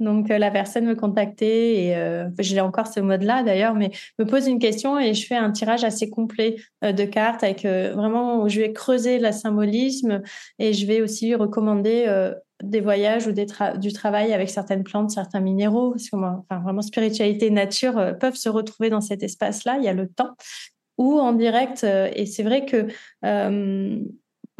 Donc, 0.00 0.30
euh, 0.30 0.38
la 0.38 0.50
personne 0.50 0.86
me 0.86 0.94
contactait 0.94 1.84
et 1.84 1.96
euh, 1.96 2.28
j'ai 2.38 2.60
encore 2.60 2.86
ce 2.86 3.00
mode-là 3.00 3.42
d'ailleurs, 3.42 3.74
mais 3.74 3.90
me 4.18 4.24
pose 4.24 4.48
une 4.48 4.58
question 4.58 4.98
et 4.98 5.12
je 5.12 5.26
fais 5.26 5.36
un 5.36 5.52
tirage 5.52 5.84
assez 5.84 6.08
complet 6.08 6.56
euh, 6.82 6.92
de 6.92 7.04
cartes 7.04 7.44
avec 7.44 7.64
vraiment 7.64 8.42
où 8.42 8.48
je 8.48 8.60
vais 8.60 8.72
creuser 8.72 9.18
le 9.18 9.30
symbolisme 9.30 10.22
et 10.58 10.72
je 10.72 10.86
vais 10.86 11.02
aussi 11.02 11.34
recommander 11.34 12.30
des 12.62 12.80
voyages 12.80 13.26
ou 13.26 13.32
des 13.32 13.46
du 13.78 13.92
travail 13.92 14.32
avec 14.32 14.48
certaines 14.48 14.82
plantes, 14.82 15.10
certains 15.10 15.40
minéraux, 15.40 15.90
parce 15.90 16.08
que 16.08 16.16
enfin, 16.16 16.60
vraiment 16.62 16.82
spiritualité 16.82 17.46
et 17.46 17.50
nature 17.50 18.16
peuvent 18.18 18.36
se 18.36 18.48
retrouver 18.48 18.88
dans 18.88 19.02
cet 19.02 19.22
espace-là. 19.22 19.76
Il 19.78 19.84
y 19.84 19.88
a 19.88 19.92
le 19.92 20.08
temps 20.08 20.30
ou 20.96 21.18
en 21.18 21.32
direct. 21.32 21.84
et 21.84 22.26
c'est 22.26 22.42
vrai 22.42 22.64
que 22.64 22.86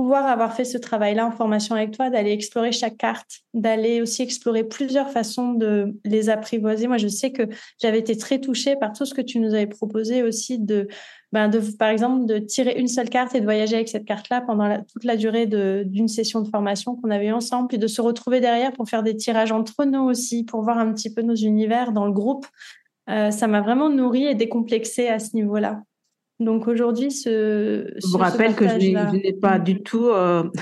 pouvoir 0.00 0.24
avoir 0.24 0.54
fait 0.54 0.64
ce 0.64 0.78
travail-là 0.78 1.26
en 1.26 1.30
formation 1.30 1.74
avec 1.74 1.90
toi, 1.90 2.08
d'aller 2.08 2.32
explorer 2.32 2.72
chaque 2.72 2.96
carte, 2.96 3.40
d'aller 3.52 4.00
aussi 4.00 4.22
explorer 4.22 4.64
plusieurs 4.64 5.10
façons 5.10 5.52
de 5.52 5.94
les 6.06 6.30
apprivoiser. 6.30 6.86
Moi, 6.86 6.96
je 6.96 7.06
sais 7.06 7.32
que 7.32 7.42
j'avais 7.78 7.98
été 7.98 8.16
très 8.16 8.40
touchée 8.40 8.76
par 8.76 8.94
tout 8.94 9.04
ce 9.04 9.12
que 9.12 9.20
tu 9.20 9.38
nous 9.40 9.52
avais 9.52 9.66
proposé 9.66 10.22
aussi 10.22 10.58
de, 10.58 10.88
ben 11.32 11.50
par 11.78 11.90
exemple, 11.90 12.24
de 12.24 12.38
tirer 12.38 12.78
une 12.78 12.88
seule 12.88 13.10
carte 13.10 13.34
et 13.34 13.40
de 13.40 13.44
voyager 13.44 13.74
avec 13.74 13.90
cette 13.90 14.06
carte-là 14.06 14.40
pendant 14.40 14.82
toute 14.90 15.04
la 15.04 15.18
durée 15.18 15.44
d'une 15.44 16.08
session 16.08 16.40
de 16.40 16.48
formation 16.48 16.96
qu'on 16.96 17.10
avait 17.10 17.30
ensemble, 17.30 17.68
puis 17.68 17.76
de 17.76 17.86
se 17.86 18.00
retrouver 18.00 18.40
derrière 18.40 18.72
pour 18.72 18.88
faire 18.88 19.02
des 19.02 19.16
tirages 19.16 19.52
entre 19.52 19.84
nous 19.84 20.04
aussi, 20.04 20.44
pour 20.44 20.62
voir 20.62 20.78
un 20.78 20.94
petit 20.94 21.12
peu 21.12 21.20
nos 21.20 21.34
univers 21.34 21.92
dans 21.92 22.06
le 22.06 22.12
groupe. 22.12 22.46
Euh, 23.10 23.30
ça 23.30 23.46
m'a 23.48 23.60
vraiment 23.60 23.90
nourri 23.90 24.24
et 24.24 24.34
décomplexé 24.34 25.08
à 25.08 25.18
ce 25.18 25.36
niveau-là. 25.36 25.82
Donc 26.40 26.66
aujourd'hui, 26.66 27.12
ce. 27.12 27.92
Je 27.94 28.06
vous 28.10 28.18
rappelle 28.18 28.54
que 28.54 28.66
je 28.66 28.76
n'ai 28.76 29.32
pas 29.34 29.58
du 29.58 29.82
tout. 29.82 30.08
Euh, 30.08 30.44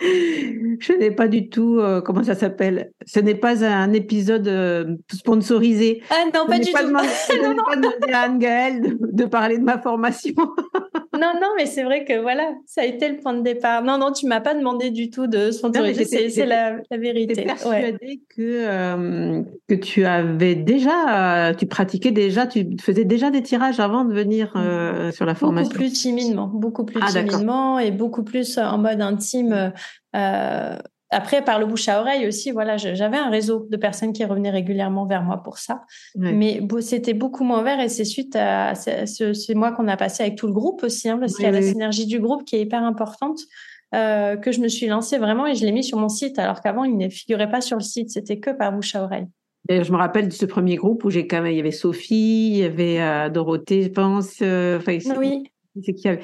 je 0.00 0.98
n'ai 0.98 1.10
pas 1.10 1.28
du 1.28 1.48
tout, 1.48 1.78
euh, 1.78 2.00
comment 2.00 2.22
ça 2.22 2.34
s'appelle? 2.34 2.92
Ce 3.06 3.20
n'est 3.20 3.34
pas 3.34 3.64
un 3.64 3.92
épisode 3.92 4.48
euh, 4.48 4.96
sponsorisé. 5.12 6.02
Ah 6.10 6.24
non, 6.34 6.46
pas 6.46 6.58
du 6.58 6.70
tout. 6.70 6.78
je 6.78 6.86
n'ai 7.36 7.56
pas 7.56 7.76
demandé 7.76 8.12
à 8.12 8.20
Anne-Gaëlle 8.22 8.96
de, 8.98 9.24
parler 9.24 9.58
de 9.58 9.64
ma 9.64 9.78
formation. 9.78 10.34
non, 11.20 11.34
non, 11.40 11.48
mais 11.56 11.66
c'est 11.66 11.82
vrai 11.82 12.04
que 12.04 12.20
voilà, 12.20 12.52
ça 12.66 12.82
a 12.82 12.84
été 12.84 13.08
le 13.08 13.18
point 13.18 13.34
de 13.34 13.42
départ. 13.42 13.82
Non, 13.82 13.98
non, 13.98 14.12
tu 14.12 14.26
m'as 14.26 14.40
pas 14.40 14.54
demandé 14.54 14.90
du 14.90 15.10
tout 15.10 15.26
de 15.26 15.50
sponsoriser, 15.50 16.04
c'est 16.04 16.46
la, 16.46 16.76
la, 16.90 16.96
vérité. 16.96 17.34
Tu 17.34 17.42
persuadée 17.42 18.20
que, 18.34 18.40
euh, 18.40 19.42
que 19.68 19.74
tu 19.74 20.04
avais 20.04 20.54
déjà, 20.54 21.54
tu 21.54 21.66
pratiquais 21.66 22.10
déjà, 22.10 22.46
tu 22.46 22.76
faisais 22.80 23.04
déjà 23.04 23.30
des 23.30 23.42
tirages 23.42 23.80
avant 23.80 24.04
de 24.04 24.12
venir 24.12 24.52
sur 25.12 25.26
la 25.26 25.34
formation. 25.34 25.68
Beaucoup 25.68 25.78
plus 25.78 25.92
timidement, 25.92 26.50
beaucoup 26.52 26.84
plus 26.84 27.00
ah, 27.02 27.12
timidement 27.12 27.78
et 27.78 27.90
beaucoup 27.90 28.24
plus 28.24 28.58
en 28.58 28.78
mode 28.78 29.00
intime 29.00 29.72
euh, 30.16 30.76
après, 31.10 31.42
par 31.42 31.58
le 31.58 31.66
bouche 31.66 31.88
à 31.88 32.00
oreille 32.00 32.26
aussi, 32.28 32.52
voilà, 32.52 32.76
j'avais 32.76 33.16
un 33.16 33.30
réseau 33.30 33.66
de 33.68 33.76
personnes 33.76 34.12
qui 34.12 34.24
revenaient 34.24 34.50
régulièrement 34.50 35.06
vers 35.06 35.22
moi 35.22 35.42
pour 35.42 35.58
ça. 35.58 35.82
Mais 36.14 36.60
c'était 36.80 37.14
beaucoup 37.14 37.42
moins 37.42 37.62
vert 37.62 37.80
et 37.80 37.88
c'est 37.88 38.04
suite 38.04 38.36
à 38.36 38.74
ce, 38.74 39.54
mois 39.54 39.72
qu'on 39.72 39.88
a 39.88 39.96
passé 39.96 40.22
avec 40.22 40.36
tout 40.36 40.46
le 40.46 40.52
groupe 40.52 40.84
aussi, 40.84 41.08
hein, 41.08 41.18
parce 41.18 41.34
qu'il 41.34 41.44
y 41.44 41.48
a 41.48 41.52
la 41.52 41.62
synergie 41.62 42.06
du 42.06 42.20
groupe 42.20 42.44
qui 42.44 42.56
est 42.56 42.60
hyper 42.60 42.82
importante. 42.82 43.40
Euh, 43.92 44.36
que 44.36 44.52
je 44.52 44.60
me 44.60 44.68
suis 44.68 44.86
lancée 44.86 45.18
vraiment 45.18 45.48
et 45.48 45.56
je 45.56 45.66
l'ai 45.66 45.72
mis 45.72 45.82
sur 45.82 45.98
mon 45.98 46.08
site, 46.08 46.38
alors 46.38 46.60
qu'avant, 46.60 46.84
il 46.84 46.96
ne 46.96 47.08
figurait 47.08 47.50
pas 47.50 47.60
sur 47.60 47.76
le 47.76 47.82
site, 47.82 48.10
c'était 48.10 48.38
que 48.38 48.50
par 48.50 48.72
bouche 48.72 48.94
à 48.94 49.02
oreille. 49.02 49.26
Et 49.68 49.82
je 49.82 49.90
me 49.90 49.96
rappelle 49.96 50.28
de 50.28 50.32
ce 50.32 50.46
premier 50.46 50.76
groupe 50.76 51.02
où 51.02 51.10
j'ai 51.10 51.26
quand 51.26 51.42
même, 51.42 51.50
il 51.50 51.56
y 51.56 51.60
avait 51.60 51.72
Sophie, 51.72 52.50
il 52.52 52.56
y 52.58 52.62
avait 52.62 53.00
euh, 53.00 53.30
Dorothée, 53.30 53.82
je 53.82 53.88
pense. 53.88 54.40
oui. 55.18 55.42
C'est 55.84 55.94
qui 55.94 56.08
avait 56.08 56.20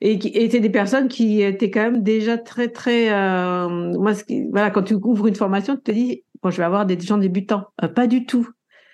et 0.00 0.18
qui 0.18 0.28
étaient 0.28 0.60
des 0.60 0.70
personnes 0.70 1.08
qui 1.08 1.42
étaient 1.42 1.70
quand 1.70 1.82
même 1.82 2.02
déjà 2.02 2.36
très 2.38 2.68
très 2.68 3.10
euh, 3.10 3.68
moi 3.68 4.12
voilà 4.50 4.70
quand 4.70 4.82
tu 4.82 4.94
ouvres 4.94 5.26
une 5.26 5.34
formation 5.34 5.76
tu 5.76 5.82
te 5.82 5.92
dis 5.92 6.24
bon 6.42 6.50
je 6.50 6.58
vais 6.58 6.64
avoir 6.64 6.86
des 6.86 6.98
gens 7.00 7.18
débutants. 7.18 7.64
Euh, 7.82 7.88
pas 7.88 8.06
du 8.06 8.26
tout. 8.26 8.48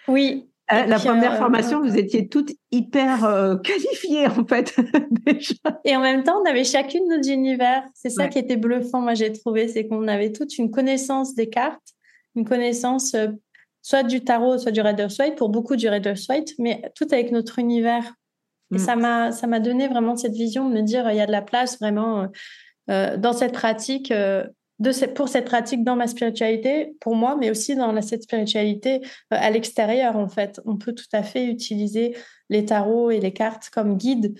Oui. 0.08 0.48
Euh, 0.72 0.86
la 0.86 0.98
première 0.98 1.36
formation 1.36 1.80
vous 1.80 1.96
étiez 1.96 2.28
toutes 2.28 2.52
hyper 2.70 3.58
qualifiées 3.64 4.26
en 4.28 4.46
fait 4.46 4.74
déjà. 5.26 5.80
et 5.84 5.96
en 5.96 6.00
même 6.00 6.22
temps 6.22 6.40
on 6.40 6.48
avait 6.48 6.64
chacune 6.64 7.02
nos 7.08 7.22
univers. 7.22 7.82
C'est 7.94 8.10
ça 8.10 8.28
qui 8.28 8.38
était 8.38 8.56
bluffant 8.56 9.00
moi 9.00 9.14
j'ai 9.14 9.32
trouvé 9.32 9.68
c'est 9.68 9.86
qu'on 9.88 10.06
avait 10.06 10.32
toute 10.32 10.56
une 10.58 10.70
connaissance 10.70 11.34
des 11.34 11.48
cartes 11.48 11.94
une 12.36 12.44
connaissance 12.44 13.16
soit 13.82 14.04
du 14.04 14.22
tarot 14.22 14.56
soit 14.58 14.70
du 14.70 14.80
Reader's 14.80 15.18
White 15.18 15.34
pour 15.34 15.48
beaucoup 15.48 15.74
du 15.74 15.88
Reader's 15.88 16.28
White 16.28 16.54
mais 16.58 16.80
tout 16.94 17.08
avec 17.10 17.32
notre 17.32 17.58
univers 17.58 18.14
et 18.72 18.76
mm. 18.76 18.78
ça 18.78 18.96
m'a, 18.96 19.32
ça 19.32 19.46
m'a 19.46 19.60
donné 19.60 19.88
vraiment 19.88 20.16
cette 20.16 20.32
vision 20.32 20.68
de 20.68 20.74
me 20.74 20.82
dire, 20.82 21.10
il 21.10 21.16
y 21.16 21.20
a 21.20 21.26
de 21.26 21.32
la 21.32 21.42
place 21.42 21.78
vraiment 21.78 22.22
euh, 22.22 22.26
euh, 22.90 23.16
dans 23.16 23.32
cette 23.32 23.52
pratique, 23.52 24.10
euh, 24.10 24.44
de 24.78 25.06
pour 25.12 25.28
cette 25.28 25.44
pratique 25.44 25.84
dans 25.84 25.94
ma 25.94 26.06
spiritualité, 26.06 26.96
pour 27.00 27.14
moi, 27.14 27.36
mais 27.38 27.50
aussi 27.50 27.76
dans 27.76 27.92
la, 27.92 28.02
cette 28.02 28.24
spiritualité 28.24 29.00
à 29.30 29.50
l'extérieur, 29.50 30.16
en 30.16 30.28
fait. 30.28 30.60
On 30.64 30.76
peut 30.76 30.92
tout 30.92 31.06
à 31.12 31.22
fait 31.22 31.46
utiliser 31.46 32.16
les 32.48 32.64
tarots 32.64 33.10
et 33.10 33.20
les 33.20 33.32
cartes 33.32 33.70
comme 33.70 33.96
guide 33.96 34.36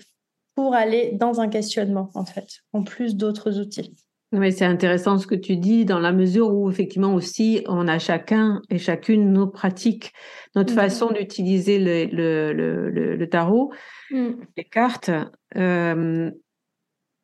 pour 0.55 0.75
aller 0.75 1.11
dans 1.13 1.39
un 1.39 1.47
questionnement, 1.47 2.09
en 2.15 2.25
fait, 2.25 2.61
en 2.73 2.83
plus 2.83 3.15
d'autres 3.15 3.59
outils. 3.59 3.95
Oui, 4.33 4.51
c'est 4.51 4.65
intéressant 4.65 5.19
ce 5.19 5.27
que 5.27 5.35
tu 5.35 5.57
dis, 5.57 5.85
dans 5.85 5.99
la 5.99 6.11
mesure 6.11 6.51
où 6.51 6.67
effectivement 6.67 7.13
aussi 7.13 7.63
on 7.67 7.87
a 7.87 7.99
chacun 7.99 8.61
et 8.71 8.79
chacune 8.79 9.31
nos 9.31 9.45
pratiques, 9.45 10.11
notre 10.55 10.73
mm. 10.73 10.75
façon 10.75 11.11
d'utiliser 11.11 11.77
le, 11.77 12.05
le, 12.05 12.89
le, 12.89 13.15
le, 13.15 13.29
tarot, 13.29 13.71
mm. 14.09 14.31
les 14.57 14.63
cartes. 14.63 15.11
Euh, 15.55 16.31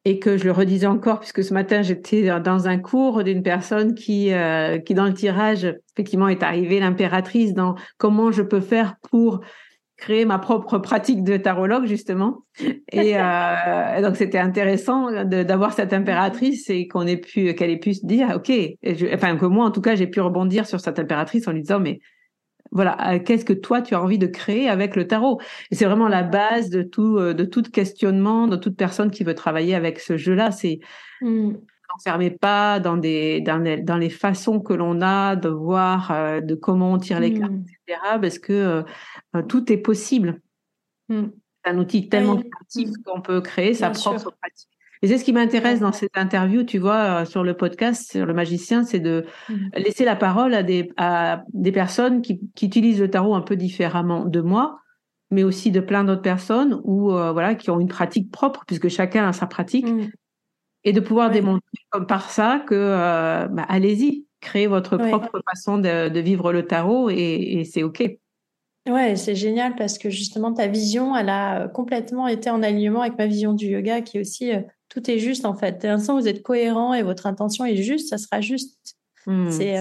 et 0.06 0.20
que 0.20 0.38
je 0.38 0.46
le 0.46 0.52
redisais 0.52 0.88
encore, 0.88 1.20
puisque 1.20 1.44
ce 1.44 1.54
matin 1.54 1.82
j'étais 1.82 2.40
dans 2.40 2.68
un 2.68 2.78
cours 2.78 3.24
d'une 3.24 3.44
personne 3.44 3.96
qui, 3.96 4.32
euh, 4.32 4.78
qui 4.80 4.94
dans 4.94 5.06
le 5.06 5.14
tirage, 5.14 5.66
effectivement, 5.94 6.30
est 6.30 6.42
arrivée 6.42 6.80
l'impératrice 6.80 7.54
dans 7.54 7.76
comment 7.98 8.32
je 8.32 8.42
peux 8.42 8.62
faire 8.62 8.96
pour 9.10 9.42
créer 10.00 10.26
ma 10.26 10.40
propre 10.40 10.78
pratique 10.78 11.24
de 11.24 11.38
tarologue 11.38 11.86
justement. 11.86 12.46
Et 12.92 13.18
euh, 13.20 14.02
donc 14.02 14.16
c'était 14.16 14.40
intéressant 14.40 15.12
d'avoir 15.26 15.74
cette 15.74 15.94
impératrice 15.94 16.70
et 16.70 16.88
qu'on 16.88 17.06
ait 17.06 17.18
pu 17.18 17.54
qu'elle 17.54 17.70
ait 17.70 17.80
pu 17.80 17.94
se 17.94 18.06
dire 18.06 18.30
ok 18.36 18.52
enfin 19.14 19.36
que 19.38 19.46
moi 19.46 19.66
en 19.66 19.72
tout 19.72 19.82
cas 19.82 19.96
j'ai 19.96 20.08
pu 20.08 20.22
rebondir 20.22 20.66
sur 20.66 20.80
cette 20.80 21.00
impératrice 21.00 21.48
en 21.48 21.52
lui 21.52 21.62
disant 21.62 21.80
mais 21.80 22.00
voilà 22.72 23.14
euh, 23.14 23.20
qu'est-ce 23.20 23.46
que 23.46 23.54
toi 23.54 23.82
tu 23.82 23.94
as 23.94 24.02
envie 24.02 24.18
de 24.18 24.28
créer 24.28 24.70
avec 24.70 24.96
le 24.96 25.06
tarot? 25.06 25.40
Et 25.72 25.76
c'est 25.76 25.86
vraiment 25.86 26.08
la 26.08 26.24
base 26.24 26.70
de 26.70 26.82
tout 26.82 27.18
euh, 27.18 27.34
de 27.34 27.44
tout 27.44 27.64
questionnement 27.64 28.48
de 28.48 28.56
toute 28.56 28.78
personne 28.78 29.12
qui 29.12 29.24
veut 29.24 29.36
travailler 29.36 29.76
avec 29.76 30.00
ce 30.00 30.18
jeu 30.18 30.34
là 30.34 30.52
c'est 30.52 30.80
mmh 31.22 31.54
s'enfermez 31.92 32.32
pas 32.32 32.80
dans 32.80 32.98
des 32.98 33.42
dans 33.42 33.58
les, 33.58 33.78
dans 33.78 33.98
les 33.98 34.10
façons 34.10 34.60
que 34.60 34.74
l'on 34.74 35.02
a 35.02 35.36
de 35.36 35.50
voir 35.50 36.12
euh, 36.12 36.42
de 36.42 36.56
comment 36.56 36.94
on 36.94 36.98
tire 36.98 37.20
les 37.20 37.34
cartes, 37.34 37.52
mmh. 37.52 37.66
etc. 37.88 38.00
Parce 38.22 38.40
que 38.40 38.54
euh, 38.54 38.84
euh, 39.36 39.42
tout 39.42 39.72
est 39.72 39.78
possible. 39.78 40.42
Mmh. 41.10 41.24
C'est 41.64 41.72
un 41.72 41.78
outil 41.78 42.10
tellement 42.10 42.38
créatif 42.38 42.90
qu'on 43.06 43.22
peut 43.22 43.42
créer 43.42 43.74
sa 43.74 43.90
propre 43.90 44.32
pratique. 44.42 44.70
Et 45.02 45.08
c'est 45.08 45.18
ce 45.18 45.24
qui 45.24 45.32
m'intéresse 45.32 45.80
dans 45.80 45.94
cette 45.94 46.18
interview, 46.18 46.64
tu 46.64 46.78
vois, 46.78 47.24
sur 47.24 47.44
le 47.44 47.54
podcast, 47.56 48.12
sur 48.12 48.26
le 48.26 48.34
magicien, 48.34 48.84
c'est 48.84 49.00
de 49.00 49.26
laisser 49.74 50.04
la 50.04 50.18
parole 50.18 50.54
à 50.54 50.62
des, 50.62 50.92
à 50.98 51.44
des 51.54 51.72
personnes 51.72 52.22
qui, 52.22 52.42
qui, 52.54 52.66
utilisent 52.66 53.00
le 53.00 53.10
tarot 53.10 53.34
un 53.34 53.42
peu 53.42 53.56
différemment 53.56 54.26
de 54.26 54.42
moi, 54.42 54.82
mais 55.32 55.44
aussi 55.44 55.72
de 55.72 55.80
plein 55.80 56.04
d'autres 56.04 56.22
personnes 56.22 56.82
ou 56.84 57.12
voilà 57.12 57.56
qui 57.56 57.70
ont 57.70 57.80
une 57.80 57.88
pratique 57.88 58.30
propre, 58.30 58.66
puisque 58.68 58.90
chacun 58.90 59.26
a 59.26 59.32
sa 59.32 59.48
pratique 59.48 59.88
et 60.84 60.94
de 60.94 61.00
pouvoir 61.00 61.32
démontrer 61.32 61.78
comme 61.90 62.08
par 62.08 62.30
ça 62.30 62.64
que 62.68 62.76
euh, 62.76 63.48
bah, 63.48 63.66
allez-y, 63.68 64.26
créez 64.42 64.68
votre 64.68 64.98
propre 64.98 65.42
façon 65.48 65.78
de, 65.78 66.20
vivre 66.20 66.54
le 66.54 66.66
tarot 66.66 67.10
et, 67.10 67.68
c'est 67.70 67.84
ok. 67.84 68.04
Ouais, 68.88 69.16
c'est 69.16 69.36
génial 69.36 69.76
parce 69.76 69.98
que 69.98 70.10
justement, 70.10 70.54
ta 70.54 70.68
vision, 70.68 71.16
elle 71.16 71.30
a 71.30 71.68
complètement 71.68 72.28
été 72.28 72.50
en 72.50 72.64
alignement 72.64 73.02
avec 73.02 73.18
ma 73.18 73.28
vision 73.28 73.54
du 73.54 73.68
yoga 73.68 74.02
qui 74.02 74.18
est 74.18 74.22
aussi 74.22 74.52
tout 74.88 75.12
est 75.12 75.20
juste 75.20 75.46
en 75.46 75.54
fait. 75.54 75.80
Dès 75.82 75.90
l'instant 75.90 76.16
où 76.16 76.22
vous 76.22 76.28
êtes 76.28 76.42
cohérent 76.42 76.94
et 76.94 77.04
votre 77.04 77.28
intention 77.28 77.66
est 77.66 77.76
juste, 77.76 78.10
ça 78.10 78.18
sera 78.18 78.42
juste. 78.42 78.96
C'est, 79.52 79.76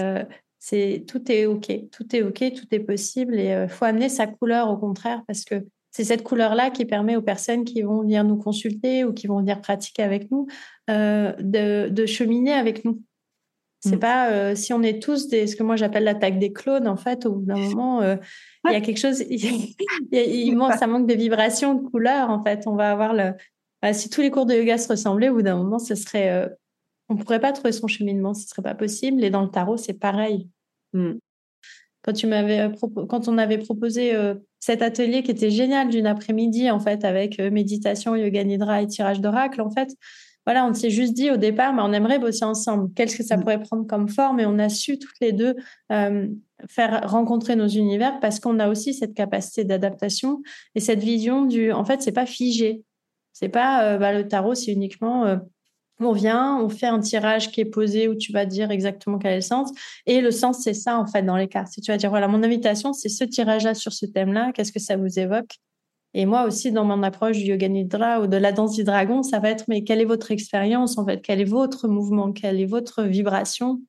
c'est 0.59 1.05
tout 1.07 1.31
est 1.31 1.47
ok, 1.47 1.71
tout 1.91 2.15
est 2.15 2.21
ok, 2.21 2.53
tout 2.53 2.67
est 2.69 2.81
possible 2.81 3.39
et 3.39 3.63
il 3.63 3.69
faut 3.69 3.85
amener 3.85 4.09
sa 4.09 4.27
couleur 4.27 4.69
au 4.69 4.77
contraire 4.77 5.23
parce 5.25 5.43
que 5.43 5.65
c'est 5.91 6.03
cette 6.03 6.23
couleur-là 6.23 6.69
qui 6.69 6.85
permet 6.85 7.15
aux 7.15 7.21
personnes 7.21 7.65
qui 7.65 7.81
vont 7.81 8.01
venir 8.01 8.23
nous 8.23 8.37
consulter 8.37 9.03
ou 9.03 9.13
qui 9.13 9.27
vont 9.27 9.39
venir 9.39 9.61
pratiquer 9.61 10.03
avec 10.03 10.29
nous 10.31 10.47
euh, 10.89 11.33
de, 11.39 12.05
cheminer 12.05 12.53
avec 12.53 12.85
nous. 12.85 13.01
C'est 13.79 13.95
mm. 13.95 13.99
pas 13.99 14.31
euh, 14.31 14.55
si 14.55 14.73
on 14.73 14.83
est 14.83 15.01
tous 15.01 15.29
des, 15.29 15.47
ce 15.47 15.55
que 15.55 15.63
moi 15.63 15.77
j'appelle 15.77 16.03
l'attaque 16.03 16.37
des 16.37 16.51
clones, 16.51 16.87
en 16.87 16.97
fait, 16.97 17.25
au 17.25 17.33
bout 17.33 17.45
d'un 17.45 17.57
moment, 17.57 18.01
euh, 18.01 18.17
il 18.65 18.73
y 18.73 18.75
a 18.75 18.81
quelque 18.81 18.99
chose, 18.99 19.21
il, 19.29 20.57
ça 20.77 20.87
manque 20.87 21.07
de 21.07 21.13
vibration, 21.13 21.75
de 21.75 21.87
couleur, 21.87 22.29
en 22.29 22.43
fait. 22.43 22.67
On 22.67 22.75
va 22.75 22.91
avoir 22.91 23.13
le. 23.13 23.33
si 23.93 24.09
tous 24.09 24.21
les 24.21 24.31
cours 24.31 24.45
de 24.45 24.53
yoga 24.53 24.77
se 24.77 24.89
ressemblaient, 24.89 25.29
au 25.29 25.35
bout 25.35 25.41
d'un 25.41 25.57
moment, 25.57 25.79
ce 25.79 25.95
serait. 25.95 26.49
on 27.07 27.15
pourrait 27.15 27.39
pas 27.39 27.53
trouver 27.53 27.71
son 27.71 27.87
cheminement, 27.87 28.33
ce 28.33 28.47
serait 28.47 28.61
pas 28.61 28.75
possible. 28.75 29.23
Et 29.23 29.29
dans 29.29 29.41
le 29.41 29.49
tarot, 29.49 29.77
c'est 29.77 29.93
pareil. 29.93 30.49
Mm. 30.93 31.13
Quand, 32.09 32.13
tu 32.13 32.27
m'avais 32.27 32.71
quand 33.07 33.27
on 33.27 33.37
avait 33.37 33.59
proposé 33.59 34.15
cet 34.59 34.81
atelier 34.81 35.23
qui 35.23 35.31
était 35.31 35.51
génial 35.51 35.89
d'une 35.89 36.05
après-midi, 36.05 36.69
en 36.69 36.79
fait, 36.79 37.05
avec 37.05 37.39
euh, 37.39 37.49
méditation, 37.49 38.15
yoga 38.15 38.43
nidra 38.43 38.81
et 38.81 38.87
tirage 38.87 39.21
d'oracle, 39.21 39.61
en 39.61 39.69
fait, 39.69 39.89
voilà, 40.45 40.65
on 40.65 40.73
s'est 40.73 40.89
juste 40.89 41.13
dit 41.13 41.31
au 41.31 41.37
départ, 41.37 41.73
mais 41.73 41.81
on 41.81 41.93
aimerait 41.93 42.19
bosser 42.19 42.45
ensemble. 42.45 42.91
Qu'est-ce 42.93 43.15
que 43.15 43.23
ça 43.23 43.37
mm. 43.37 43.41
pourrait 43.41 43.61
prendre 43.61 43.87
comme 43.87 44.09
forme? 44.09 44.39
Et 44.39 44.45
on 44.45 44.59
a 44.59 44.69
su 44.69 44.99
toutes 44.99 45.19
les 45.21 45.31
deux 45.31 45.55
euh, 45.91 46.27
faire 46.67 47.09
rencontrer 47.09 47.55
nos 47.55 47.67
univers 47.67 48.19
parce 48.19 48.39
qu'on 48.39 48.59
a 48.59 48.67
aussi 48.67 48.93
cette 48.93 49.13
capacité 49.13 49.63
d'adaptation 49.63 50.41
et 50.75 50.79
cette 50.79 50.99
vision 50.99 51.45
du. 51.45 51.71
En 51.71 51.85
fait, 51.85 52.01
c'est 52.01 52.11
pas 52.11 52.25
figé. 52.25 52.83
C'est 53.31 53.49
pas 53.49 53.83
euh, 53.83 53.97
bah, 53.97 54.11
le 54.11 54.27
tarot, 54.27 54.55
c'est 54.55 54.71
uniquement 54.71 55.39
on 55.99 56.13
vient, 56.13 56.57
on 56.61 56.69
fait 56.69 56.87
un 56.87 56.99
tirage 56.99 57.51
qui 57.51 57.61
est 57.61 57.65
posé 57.65 58.07
où 58.07 58.15
tu 58.15 58.31
vas 58.31 58.45
dire 58.45 58.71
exactement 58.71 59.17
quel 59.17 59.33
est 59.33 59.35
le 59.37 59.41
sens. 59.41 59.71
Et 60.05 60.21
le 60.21 60.31
sens, 60.31 60.61
c'est 60.63 60.73
ça, 60.73 60.97
en 60.97 61.05
fait, 61.05 61.23
dans 61.23 61.35
les 61.35 61.47
cartes. 61.47 61.71
Si 61.73 61.81
tu 61.81 61.91
vas 61.91 61.97
dire, 61.97 62.09
voilà, 62.09 62.27
mon 62.27 62.43
invitation, 62.43 62.93
c'est 62.93 63.09
ce 63.09 63.23
tirage-là 63.23 63.73
sur 63.73 63.93
ce 63.93 64.05
thème-là, 64.05 64.51
qu'est-ce 64.53 64.71
que 64.71 64.79
ça 64.79 64.95
vous 64.95 65.19
évoque? 65.19 65.57
Et 66.13 66.25
moi 66.25 66.45
aussi, 66.45 66.71
dans 66.71 66.85
mon 66.85 67.03
approche 67.03 67.37
du 67.37 67.45
yoga 67.45 67.67
nidra 67.67 68.21
ou 68.21 68.27
de 68.27 68.37
la 68.37 68.51
danse 68.51 68.75
du 68.75 68.83
dragon, 68.83 69.21
ça 69.21 69.39
va 69.39 69.49
être, 69.51 69.65
mais 69.67 69.83
quelle 69.83 70.01
est 70.01 70.05
votre 70.05 70.31
expérience, 70.31 70.97
en 70.97 71.05
fait? 71.05 71.21
Quel 71.21 71.39
est 71.41 71.45
votre 71.45 71.87
mouvement? 71.87 72.31
Quelle 72.31 72.59
est 72.59 72.65
votre 72.65 73.03
vibration? 73.03 73.81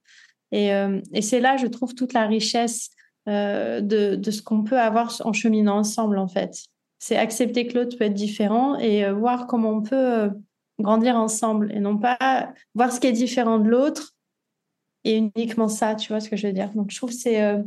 Et, 0.52 0.74
euh, 0.74 1.00
c'est 1.22 1.40
là, 1.40 1.56
je 1.56 1.66
trouve, 1.66 1.94
toute 1.94 2.12
la 2.12 2.26
richesse 2.26 2.90
euh, 3.28 3.80
de, 3.80 4.30
ce 4.30 4.42
qu'on 4.42 4.64
peut 4.64 4.78
avoir 4.78 5.14
en 5.24 5.32
cheminant 5.32 5.78
ensemble, 5.78 6.18
en 6.18 6.28
fait. 6.28 6.64
C'est 6.98 7.16
accepter 7.16 7.66
que 7.66 7.78
l'autre 7.78 7.96
peut 7.96 8.04
être 8.04 8.14
différent 8.14 8.78
et 8.78 9.04
euh, 9.04 9.14
voir 9.14 9.46
comment 9.46 9.70
on 9.70 9.82
peut 9.82 10.30
grandir 10.80 11.16
ensemble 11.16 11.72
et 11.72 11.80
non 11.80 11.96
pas 11.96 12.52
voir 12.74 12.92
ce 12.92 13.00
qui 13.00 13.06
est 13.06 13.12
différent 13.12 13.58
de 13.58 13.68
l'autre 13.68 14.14
et 15.04 15.16
uniquement 15.16 15.68
ça, 15.68 15.94
tu 15.94 16.12
vois 16.12 16.20
ce 16.20 16.28
que 16.28 16.36
je 16.36 16.46
veux 16.46 16.52
dire. 16.52 16.70
Donc 16.74 16.90
je 16.90 16.96
trouve 16.96 17.10
que 17.10 17.16
c'est 17.16 17.42
euh, 17.42 17.62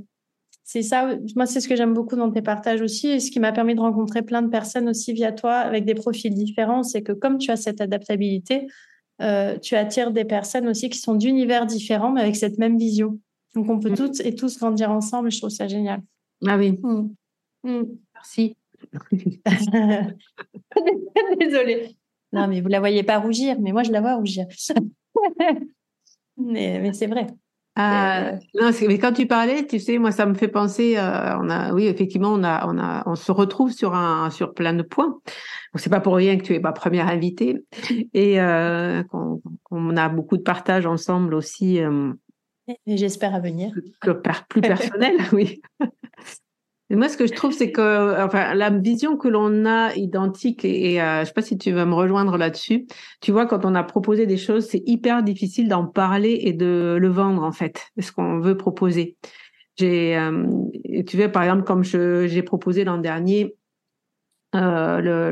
c'est 0.64 0.82
ça, 0.82 1.18
moi 1.36 1.46
c'est 1.46 1.60
ce 1.60 1.68
que 1.68 1.76
j'aime 1.76 1.94
beaucoup 1.94 2.16
dans 2.16 2.32
tes 2.32 2.42
partages 2.42 2.82
aussi 2.82 3.08
et 3.08 3.20
ce 3.20 3.32
qui 3.32 3.40
m'a 3.40 3.52
permis 3.52 3.76
de 3.76 3.82
rencontrer 3.82 4.22
plein 4.22 4.42
de 4.42 4.48
personnes 4.48 4.88
aussi 4.88 5.12
via 5.12 5.34
toi 5.34 5.56
avec 5.56 5.84
des 5.84 5.94
profils 5.94 6.34
différents, 6.34 6.84
c'est 6.84 7.02
que 7.02 7.12
comme 7.12 7.38
tu 7.38 7.52
as 7.52 7.58
cette 7.58 7.82
adaptabilité, 7.82 8.68
euh, 9.22 9.58
tu 9.60 9.76
attires 9.76 10.12
des 10.12 10.26
personnes 10.26 10.68
aussi 10.68 10.90
qui 10.90 11.00
sont 11.00 11.16
d'univers 11.16 11.66
différents 11.66 12.12
mais 12.12 12.22
avec 12.22 12.36
cette 12.36 12.58
même 12.60 12.78
vision. 12.78 13.20
Donc 13.56 13.70
on 13.70 13.80
peut 13.80 13.92
mm. 13.92 13.96
toutes 13.96 14.20
et 14.22 14.36
tous 14.36 14.58
grandir 14.58 14.90
ensemble 14.92 15.28
et 15.28 15.32
je 15.32 15.40
trouve 15.40 15.50
ça 15.50 15.68
génial. 15.68 16.02
Ah 16.48 16.58
oui. 16.58 16.80
Mm. 16.82 17.10
Mm. 17.64 17.84
Merci. 18.16 18.56
Désolée. 21.40 21.98
Non, 22.34 22.48
mais 22.48 22.62
vous 22.62 22.68
la 22.68 22.80
voyez 22.80 23.04
pas 23.04 23.20
rougir, 23.20 23.58
mais 23.62 23.72
moi 23.72 23.84
je 23.84 23.92
la 23.92 24.02
vois 24.02 24.16
rougir. 24.16 24.46
mais, 26.38 26.92
c'est 26.94 27.08
vrai. 27.08 27.28
Ah, 27.76 28.34
non, 28.54 28.70
mais 28.88 29.00
quand 29.00 29.14
tu 29.14 29.26
parlais, 29.26 29.66
tu 29.66 29.80
sais, 29.80 29.98
moi 29.98 30.12
ça 30.12 30.26
me 30.26 30.34
fait 30.34 30.48
penser, 30.48 30.96
euh, 30.98 31.38
on 31.40 31.50
a, 31.50 31.74
oui, 31.74 31.86
effectivement, 31.86 32.34
on 32.34 32.44
a, 32.44 32.68
on 32.68 32.78
a, 32.78 33.04
on 33.08 33.16
se 33.16 33.32
retrouve 33.32 33.72
sur 33.72 33.96
un, 33.96 34.30
sur 34.30 34.54
plein 34.54 34.74
de 34.74 34.84
points. 34.84 35.20
c'est 35.76 35.90
pas 35.90 36.00
pour 36.00 36.16
rien 36.16 36.38
que 36.38 36.44
tu 36.44 36.54
es 36.54 36.60
ma 36.60 36.72
première 36.72 37.08
invitée 37.08 37.64
et 38.14 38.40
euh, 38.42 39.04
qu'on 39.04 39.98
a 39.98 40.10
beaucoup 40.10 40.38
de 40.38 40.44
partage 40.44 40.86
ensemble 40.86 41.34
aussi. 41.34 41.82
Euh, 41.82 42.14
J'espère 42.86 43.34
à 43.34 43.40
venir. 43.40 43.72
plus 44.50 44.62
personnel, 44.62 45.18
oui 45.34 45.62
moi, 46.90 47.10
ce 47.10 47.18
que 47.18 47.26
je 47.26 47.34
trouve, 47.34 47.54
c'est 47.54 47.72
que 47.72 48.24
enfin, 48.24 48.54
la 48.54 48.70
vision 48.70 49.18
que 49.18 49.28
l'on 49.28 49.66
a 49.66 49.96
identique, 49.96 50.66
et, 50.66 51.02
euh, 51.02 51.16
je 51.16 51.20
ne 51.22 51.26
sais 51.26 51.34
pas 51.34 51.42
si 51.42 51.58
tu 51.58 51.72
vas 51.72 51.86
me 51.86 51.94
rejoindre 51.94 52.38
là-dessus, 52.38 52.88
tu 53.22 53.32
vois, 53.32 53.46
quand 53.46 53.66
on 53.66 53.74
a 53.74 53.84
proposé 53.84 54.26
des 54.26 54.38
choses, 54.38 54.68
c'est 54.68 54.84
hyper 54.86 55.24
difficile 55.24 55.68
d'en 55.68 55.86
parler 55.86 56.40
et 56.42 56.54
de 56.54 56.98
le 57.00 57.08
vendre, 57.08 57.44
en 57.44 57.52
fait, 57.52 57.88
ce 58.00 58.12
qu'on 58.12 58.40
veut 58.40 58.58
proposer. 58.58 59.18
J'ai, 59.78 60.18
euh, 60.18 60.46
tu 61.08 61.18
vois, 61.18 61.30
par 61.30 61.44
exemple, 61.44 61.64
comme 61.64 61.84
j'ai 61.84 62.44
proposé 62.44 62.84
l'an 62.84 62.98
dernier, 63.00 63.56
euh, 64.56 65.02
le, 65.02 65.32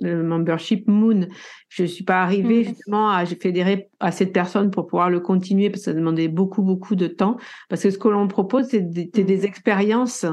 le, 0.00 0.22
membership 0.22 0.88
Moon. 0.88 1.26
Je 1.68 1.84
suis 1.84 2.04
pas 2.04 2.22
arrivée 2.22 2.62
mmh. 2.62 2.68
justement 2.68 3.10
à 3.10 3.26
fédérer 3.26 3.90
assez 4.00 4.24
de 4.24 4.30
personnes 4.30 4.70
pour 4.70 4.86
pouvoir 4.86 5.10
le 5.10 5.20
continuer 5.20 5.68
parce 5.68 5.80
que 5.82 5.90
ça 5.90 5.92
demandait 5.92 6.28
beaucoup 6.28 6.62
beaucoup 6.62 6.94
de 6.96 7.06
temps. 7.06 7.36
Parce 7.68 7.82
que 7.82 7.90
ce 7.90 7.98
que 7.98 8.08
l'on 8.08 8.28
propose, 8.28 8.68
c'est 8.68 8.80
des, 8.80 9.04
des 9.08 9.44
expériences 9.44 10.24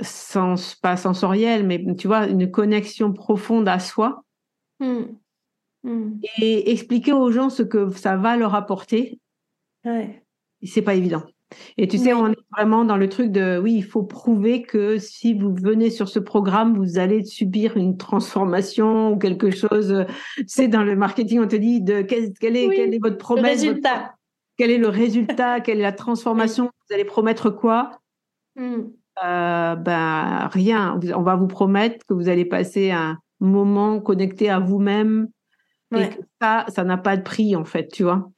sens, 0.00 0.74
pas 0.74 0.96
sensorielle, 0.96 1.66
mais 1.66 1.84
tu 1.96 2.06
vois, 2.06 2.26
une 2.26 2.50
connexion 2.50 3.12
profonde 3.12 3.68
à 3.68 3.78
soi. 3.78 4.24
Hmm. 4.80 5.04
Hmm. 5.82 6.18
Et 6.40 6.70
expliquer 6.72 7.12
aux 7.12 7.30
gens 7.30 7.50
ce 7.50 7.62
que 7.62 7.90
ça 7.90 8.16
va 8.16 8.36
leur 8.36 8.54
apporter, 8.54 9.20
ouais. 9.84 10.22
c'est 10.62 10.82
pas 10.82 10.94
évident. 10.94 11.22
Et 11.76 11.86
tu 11.86 11.96
sais, 11.96 12.12
on 12.12 12.32
est 12.32 12.46
vraiment 12.50 12.84
dans 12.84 12.96
le 12.96 13.08
truc 13.08 13.30
de, 13.30 13.56
oui, 13.62 13.74
il 13.74 13.84
faut 13.84 14.02
prouver 14.02 14.62
que 14.62 14.98
si 14.98 15.32
vous 15.32 15.54
venez 15.54 15.90
sur 15.90 16.08
ce 16.08 16.18
programme, 16.18 16.76
vous 16.76 16.98
allez 16.98 17.24
subir 17.24 17.76
une 17.76 17.96
transformation 17.96 19.12
ou 19.12 19.16
quelque 19.16 19.52
chose. 19.52 20.04
C'est 20.48 20.66
dans 20.66 20.82
le 20.82 20.96
marketing, 20.96 21.40
on 21.40 21.46
te 21.46 21.54
dit 21.54 21.80
de 21.80 22.02
quel, 22.02 22.24
est, 22.24 22.68
quelle 22.68 22.92
est 22.92 22.98
votre 22.98 23.18
promesse, 23.18 23.60
résultat. 23.60 24.16
quel 24.56 24.72
est 24.72 24.78
le 24.78 24.88
résultat, 24.88 25.60
quelle 25.60 25.78
est 25.78 25.82
la 25.82 25.92
transformation, 25.92 26.64
vous 26.64 26.94
allez 26.94 27.04
promettre 27.04 27.50
quoi? 27.50 27.92
Hmm 28.56 28.86
euh, 29.24 29.76
ben 29.76 30.48
rien. 30.52 30.98
On 31.14 31.22
va 31.22 31.36
vous 31.36 31.46
promettre 31.46 32.04
que 32.06 32.14
vous 32.14 32.28
allez 32.28 32.44
passer 32.44 32.90
un 32.90 33.18
moment 33.40 34.00
connecté 34.00 34.50
à 34.50 34.58
vous-même 34.58 35.28
et 35.94 36.08
que 36.08 36.20
ça, 36.40 36.64
ça 36.68 36.84
n'a 36.84 36.96
pas 36.96 37.16
de 37.16 37.22
prix 37.22 37.54
en 37.54 37.64
fait, 37.64 37.88
tu 37.88 38.02
vois. 38.02 38.30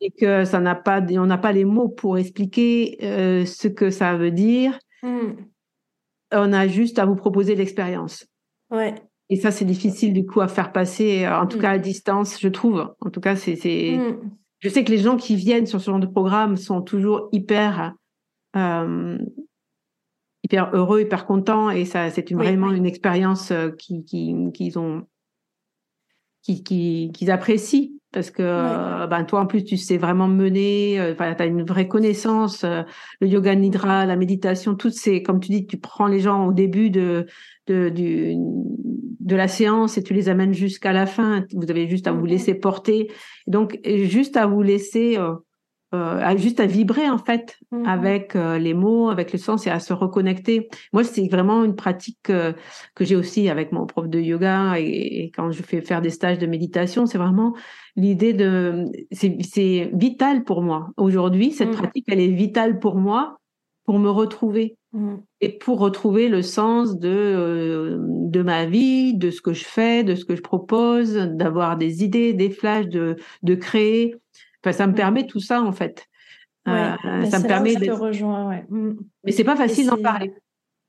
Et 0.00 0.10
que 0.10 0.44
ça 0.44 0.60
n'a 0.60 0.74
pas, 0.74 1.00
on 1.00 1.26
n'a 1.26 1.38
pas 1.38 1.52
les 1.52 1.64
mots 1.64 1.88
pour 1.88 2.18
expliquer 2.18 2.98
euh, 3.02 3.44
ce 3.46 3.68
que 3.68 3.90
ça 3.90 4.16
veut 4.16 4.30
dire. 4.30 4.78
Hmm. 5.02 5.32
On 6.32 6.52
a 6.52 6.68
juste 6.68 6.98
à 6.98 7.06
vous 7.06 7.16
proposer 7.16 7.54
l'expérience. 7.54 8.26
Ouais. 8.70 8.94
Et 9.30 9.36
ça, 9.36 9.50
c'est 9.50 9.64
difficile 9.64 10.12
du 10.12 10.26
coup 10.26 10.40
à 10.40 10.48
faire 10.48 10.72
passer, 10.72 11.26
en 11.26 11.46
tout 11.46 11.58
hmm. 11.58 11.62
cas 11.62 11.70
à 11.70 11.78
distance, 11.78 12.38
je 12.40 12.48
trouve. 12.48 12.94
En 13.00 13.10
tout 13.10 13.20
cas, 13.20 13.34
c'est. 13.34 13.96
Hmm. 13.96 14.30
je 14.58 14.68
sais 14.68 14.84
que 14.84 14.90
les 14.90 14.98
gens 14.98 15.16
qui 15.16 15.36
viennent 15.36 15.66
sur 15.66 15.80
ce 15.80 15.90
genre 15.90 16.00
de 16.00 16.06
programme 16.06 16.56
sont 16.56 16.82
toujours 16.82 17.28
hyper 17.32 17.94
euh, 18.56 19.18
hyper 20.50 20.70
heureux, 20.72 21.02
hyper 21.02 21.26
contents 21.26 21.70
et 21.70 21.84
ça, 21.84 22.10
c'est 22.10 22.32
vraiment 22.32 22.72
une 22.72 22.86
expérience 22.86 23.52
euh, 23.52 23.70
qu'ils 23.70 24.04
qui, 24.04 24.72
ont, 24.76 25.06
qu'ils 26.42 27.30
apprécient 27.30 27.90
parce 28.12 28.32
que 28.32 28.42
euh, 28.42 29.06
ben 29.06 29.22
toi 29.22 29.42
en 29.42 29.46
plus 29.46 29.62
tu 29.62 29.76
sais 29.76 29.96
vraiment 29.96 30.26
mener, 30.26 30.98
euh, 30.98 31.12
enfin 31.12 31.32
tu 31.36 31.42
as 31.44 31.46
une 31.46 31.62
vraie 31.62 31.86
connaissance, 31.86 32.64
le 32.64 33.28
yoga 33.28 33.54
nidra, 33.54 34.04
la 34.06 34.16
méditation, 34.16 34.74
toutes 34.74 34.94
ces, 34.94 35.22
comme 35.22 35.38
tu 35.38 35.52
dis, 35.52 35.66
tu 35.66 35.78
prends 35.78 36.08
les 36.08 36.18
gens 36.18 36.46
au 36.46 36.52
début 36.52 36.90
de 36.90 37.26
de, 37.68 37.88
du, 37.88 38.34
de 39.20 39.36
la 39.36 39.46
séance 39.46 39.96
et 39.96 40.02
tu 40.02 40.12
les 40.12 40.28
amènes 40.28 40.54
jusqu'à 40.54 40.92
la 40.92 41.06
fin. 41.06 41.44
Vous 41.54 41.70
avez 41.70 41.88
juste 41.88 42.08
à 42.08 42.12
vous 42.12 42.26
mm-hmm. 42.26 42.30
laisser 42.30 42.54
porter, 42.54 43.12
donc 43.46 43.78
juste 43.84 44.36
à 44.36 44.48
vous 44.48 44.62
laisser 44.62 45.16
euh, 45.92 46.36
juste 46.36 46.60
à 46.60 46.66
vibrer 46.66 47.08
en 47.08 47.18
fait 47.18 47.58
mmh 47.72 47.86
avec 47.86 48.36
euh, 48.36 48.58
les 48.58 48.74
mots, 48.74 49.10
avec 49.10 49.32
le 49.32 49.38
sens 49.38 49.66
et 49.66 49.70
à 49.70 49.80
se 49.80 49.92
reconnecter. 49.92 50.68
Moi, 50.92 51.02
c'est 51.02 51.26
vraiment 51.28 51.64
une 51.64 51.74
pratique 51.74 52.30
euh, 52.30 52.52
que 52.94 53.04
j'ai 53.04 53.16
aussi 53.16 53.48
avec 53.48 53.72
mon 53.72 53.86
prof 53.86 54.08
de 54.08 54.20
yoga 54.20 54.78
et, 54.78 55.32
quand 55.34 55.50
je 55.50 55.62
fais 55.62 55.80
faire 55.80 56.00
des 56.00 56.10
stages 56.10 56.38
de 56.38 56.46
méditation, 56.46 57.06
c'est 57.06 57.18
vraiment 57.18 57.54
l'idée 57.96 58.32
de 58.32 58.84
c'est 59.10 59.90
vital 59.92 60.44
pour 60.44 60.62
moi 60.62 60.90
aujourd'hui. 60.96 61.50
Cette 61.50 61.70
mmh. 61.70 61.76
pratique, 61.76 62.04
elle 62.08 62.20
est 62.20 62.28
vitale 62.28 62.78
pour 62.78 62.96
moi 62.96 63.38
pour 63.84 63.98
me 63.98 64.10
retrouver 64.10 64.76
mmh. 64.92 65.14
et 65.40 65.58
pour 65.58 65.80
retrouver 65.80 66.28
le 66.28 66.42
sens 66.42 66.96
de 66.98 67.08
euh, 67.08 67.98
de 68.00 68.42
ma 68.42 68.66
vie, 68.66 69.14
de 69.14 69.30
ce 69.30 69.40
que 69.42 69.52
je 69.52 69.64
fais, 69.64 70.04
de 70.04 70.14
ce 70.14 70.24
que 70.24 70.36
je 70.36 70.42
propose, 70.42 71.14
d'avoir 71.14 71.76
des 71.76 72.04
idées, 72.04 72.32
des 72.32 72.50
flashs, 72.50 72.86
de 72.86 73.16
de 73.42 73.54
créer 73.56 74.14
ça 74.64 74.86
me 74.86 74.94
permet 74.94 75.26
tout 75.26 75.40
ça, 75.40 75.62
en 75.62 75.72
fait. 75.72 76.06
Euh, 76.68 77.24
ça 77.30 77.38
me 77.38 77.46
permet 77.46 77.74
de. 77.76 77.90
Rejoins, 77.90 78.48
ouais. 78.48 78.64
Mm. 78.68 78.96
Mais 79.24 79.32
c'est 79.32 79.44
pas 79.44 79.56
facile 79.56 79.86
d'en 79.86 79.96
parler. 79.96 80.34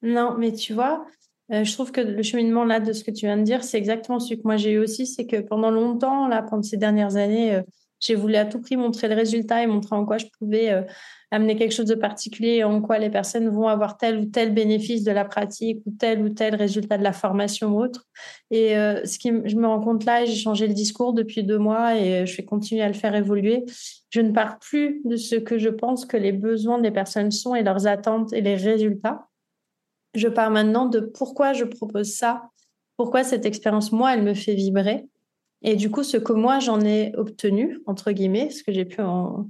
Non, 0.02 0.36
mais 0.38 0.52
tu 0.52 0.74
vois, 0.74 1.06
euh, 1.52 1.64
je 1.64 1.74
trouve 1.74 1.92
que 1.92 2.02
le 2.02 2.24
cheminement 2.24 2.66
là 2.66 2.80
de 2.80 2.92
ce 2.92 3.04
que 3.04 3.12
tu 3.12 3.26
viens 3.26 3.38
de 3.38 3.44
dire, 3.44 3.64
c'est 3.64 3.78
exactement 3.78 4.20
ce 4.20 4.34
que 4.34 4.42
moi 4.44 4.58
j'ai 4.58 4.72
eu 4.72 4.80
aussi. 4.80 5.06
C'est 5.06 5.28
que 5.28 5.38
pendant 5.38 5.72
longtemps, 5.72 6.28
là, 6.28 6.42
pendant 6.42 6.64
ces 6.64 6.78
dernières 6.78 7.16
années, 7.16 7.56
euh, 7.56 7.62
j'ai 8.00 8.16
voulu 8.16 8.36
à 8.36 8.46
tout 8.46 8.60
prix 8.60 8.78
montrer 8.78 9.08
le 9.08 9.16
résultat 9.16 9.64
et 9.64 9.68
montrer 9.68 9.96
en 9.96 10.06
quoi 10.06 10.18
je 10.18 10.26
pouvais 10.40 10.86
amener 11.32 11.56
quelque 11.56 11.74
chose 11.74 11.88
de 11.88 11.96
particulier, 11.96 12.64
en 12.64 12.82
quoi 12.82 13.00
les 13.00 13.10
personnes 13.10 13.50
vont 13.50 13.68
avoir 13.68 13.98
tel 13.98 14.20
ou 14.20 14.26
tel 14.26 14.54
bénéfice 14.54 15.04
de 15.04 15.12
la 15.12 15.26
pratique 15.26 15.82
ou 15.86 15.92
tel 15.92 16.22
ou 16.22 16.30
tel 16.30 16.56
résultat 16.56 16.98
de 16.98 17.04
la 17.04 17.14
formation 17.14 17.70
ou 17.70 17.84
autre. 17.84 18.08
Et 18.52 18.74
ce 18.74 19.18
qui, 19.18 19.32
je 19.46 19.56
me 19.56 19.66
rends 19.66 19.80
compte 19.80 20.04
là, 20.04 20.26
j'ai 20.26 20.36
changé 20.36 20.68
le 20.68 20.74
discours 20.74 21.14
depuis 21.14 21.44
deux 21.44 21.58
mois 21.58 21.96
et 21.96 22.26
je 22.26 22.36
vais 22.36 22.44
continuer 22.44 22.82
à 22.82 22.88
le 22.88 22.94
faire 22.94 23.16
évoluer. 23.16 23.64
Je 24.10 24.20
ne 24.20 24.32
pars 24.32 24.60
plus 24.60 25.02
de 25.06 25.16
ce 25.16 25.36
que 25.38 25.58
je 25.58 25.70
pense 25.70 26.06
que 26.06 26.18
les 26.18 26.34
besoins 26.34 26.80
des 26.80 26.92
personnes 26.92 27.32
sont 27.32 27.56
et 27.56 27.64
leurs 27.64 27.88
attentes 27.88 28.34
et 28.34 28.42
les 28.42 28.56
résultats 28.56 29.30
je 30.14 30.28
pars 30.28 30.52
maintenant 30.52 30.86
de 30.86 31.00
pourquoi 31.00 31.54
je 31.54 31.64
propose 31.64 32.14
ça, 32.14 32.50
pourquoi 32.98 33.24
cette 33.24 33.46
expérience, 33.46 33.92
moi, 33.92 34.14
elle 34.14 34.24
me 34.24 34.34
fait 34.34 34.56
vibrer. 34.56 35.08
Et 35.64 35.76
du 35.76 35.92
coup, 35.92 36.04
ce 36.04 36.18
que 36.18 36.34
moi, 36.34 36.60
j'en 36.60 36.82
ai 36.82 37.14
obtenu, 37.16 37.80
entre 37.86 38.12
guillemets, 38.12 38.50
ce 38.50 38.64
que 38.64 38.72
j'ai 38.72 38.86
pu 38.86 39.02
en... 39.02 39.48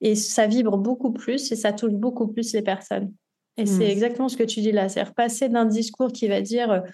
Et 0.00 0.14
ça 0.14 0.46
vibre 0.46 0.78
beaucoup 0.78 1.12
plus 1.12 1.50
et 1.50 1.56
ça 1.56 1.72
touche 1.72 1.92
beaucoup 1.92 2.28
plus 2.28 2.52
les 2.52 2.62
personnes. 2.62 3.12
Et 3.56 3.66
c'est 3.66 3.86
mmh. 3.86 3.90
exactement 3.90 4.28
ce 4.28 4.36
que 4.36 4.44
tu 4.44 4.60
dis 4.60 4.70
là, 4.70 4.88
c'est 4.88 5.02
repasser 5.02 5.48
d'un 5.48 5.64
discours 5.64 6.12
qui 6.12 6.28
va 6.28 6.40
dire 6.40 6.84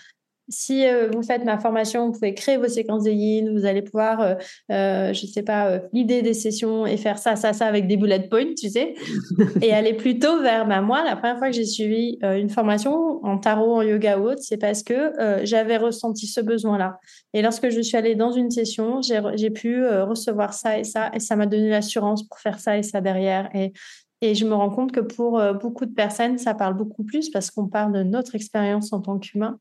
si 0.48 0.87
euh, 0.87 1.09
vous 1.11 1.22
faites 1.22 1.44
ma 1.44 1.59
formation, 1.59 2.07
vous 2.07 2.12
pouvez 2.12 2.35
créer 2.35 2.57
vos 2.57 2.68
séquences 2.68 3.04
de 3.04 3.11
yin, 3.11 3.50
vous 3.52 3.64
allez 3.64 3.83
pouvoir, 3.83 4.20
euh, 4.20 4.35
euh, 4.70 5.12
je 5.12 5.26
ne 5.26 5.30
sais 5.30 5.42
pas, 5.42 5.80
l'idée 5.92 6.22
des 6.22 6.35
sessions 6.35 6.87
et 6.87 6.96
faire 6.96 7.18
ça, 7.18 7.37
ça, 7.37 7.52
ça 7.52 7.66
avec 7.66 7.87
des 7.87 7.96
bullet 7.96 8.28
points, 8.28 8.54
tu 8.57 8.68
sais, 8.68 8.94
et 9.62 9.72
aller 9.72 9.94
plutôt 9.94 10.42
vers, 10.42 10.66
bah, 10.66 10.83
moi, 10.83 11.02
la 11.02 11.16
première 11.16 11.38
fois 11.38 11.48
que 11.48 11.54
j'ai 11.54 11.64
suivi 11.64 12.18
une 12.22 12.50
formation 12.50 13.24
en 13.24 13.38
tarot, 13.38 13.76
en 13.76 13.83
yoga 13.83 14.18
ou 14.18 14.28
autre, 14.28 14.42
c'est 14.42 14.59
parce 14.59 14.83
que 14.83 15.12
j'avais 15.44 15.76
ressenti 15.76 16.26
ce 16.26 16.40
besoin-là. 16.40 16.98
Et 17.33 17.42
lorsque 17.42 17.70
je 17.70 17.80
suis 17.80 17.96
allée 17.96 18.14
dans 18.14 18.33
une 18.33 18.50
session, 18.50 19.00
j'ai 19.02 19.50
pu 19.50 19.87
recevoir 19.87 20.52
ça 20.52 20.78
et 20.78 20.85
ça, 20.85 21.11
et 21.14 21.20
ça 21.20 21.37
m'a 21.37 21.46
donné 21.46 21.70
l'assurance 21.70 22.26
pour 22.26 22.38
faire 22.38 22.59
ça 22.59 22.76
et 22.76 22.83
ça 22.83 23.00
derrière. 23.00 23.48
Et, 23.54 23.72
et 24.20 24.35
je 24.35 24.44
me 24.44 24.54
rends 24.54 24.70
compte 24.70 24.92
que 24.92 25.00
pour 25.00 25.40
beaucoup 25.61 25.87
de 25.87 25.94
personnes, 25.94 26.38
ça 26.38 26.54
parle 26.54 26.74
beaucoup 26.74 27.04
plus 27.04 27.30
parce 27.30 27.50
qu'on 27.50 27.68
parle 27.68 27.92
de 27.92 28.02
notre 28.02 28.35
expérience 28.35 28.92
en 28.92 29.00
tant 29.00 29.18
qu'humain 29.18 29.59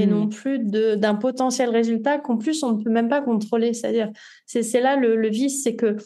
et 0.00 0.06
non 0.06 0.26
mmh. 0.26 0.30
plus 0.30 0.58
d'un 0.58 1.14
potentiel 1.14 1.70
résultat 1.70 2.18
qu'en 2.18 2.36
plus 2.36 2.62
on 2.62 2.72
ne 2.72 2.82
peut 2.82 2.90
même 2.90 3.08
pas 3.08 3.20
contrôler. 3.20 3.74
C'est-à-dire, 3.74 4.10
c'est 4.46 4.80
là 4.80 4.96
le, 4.96 5.28
vice, 5.28 5.62
c'est 5.62 5.76
que 5.76 5.96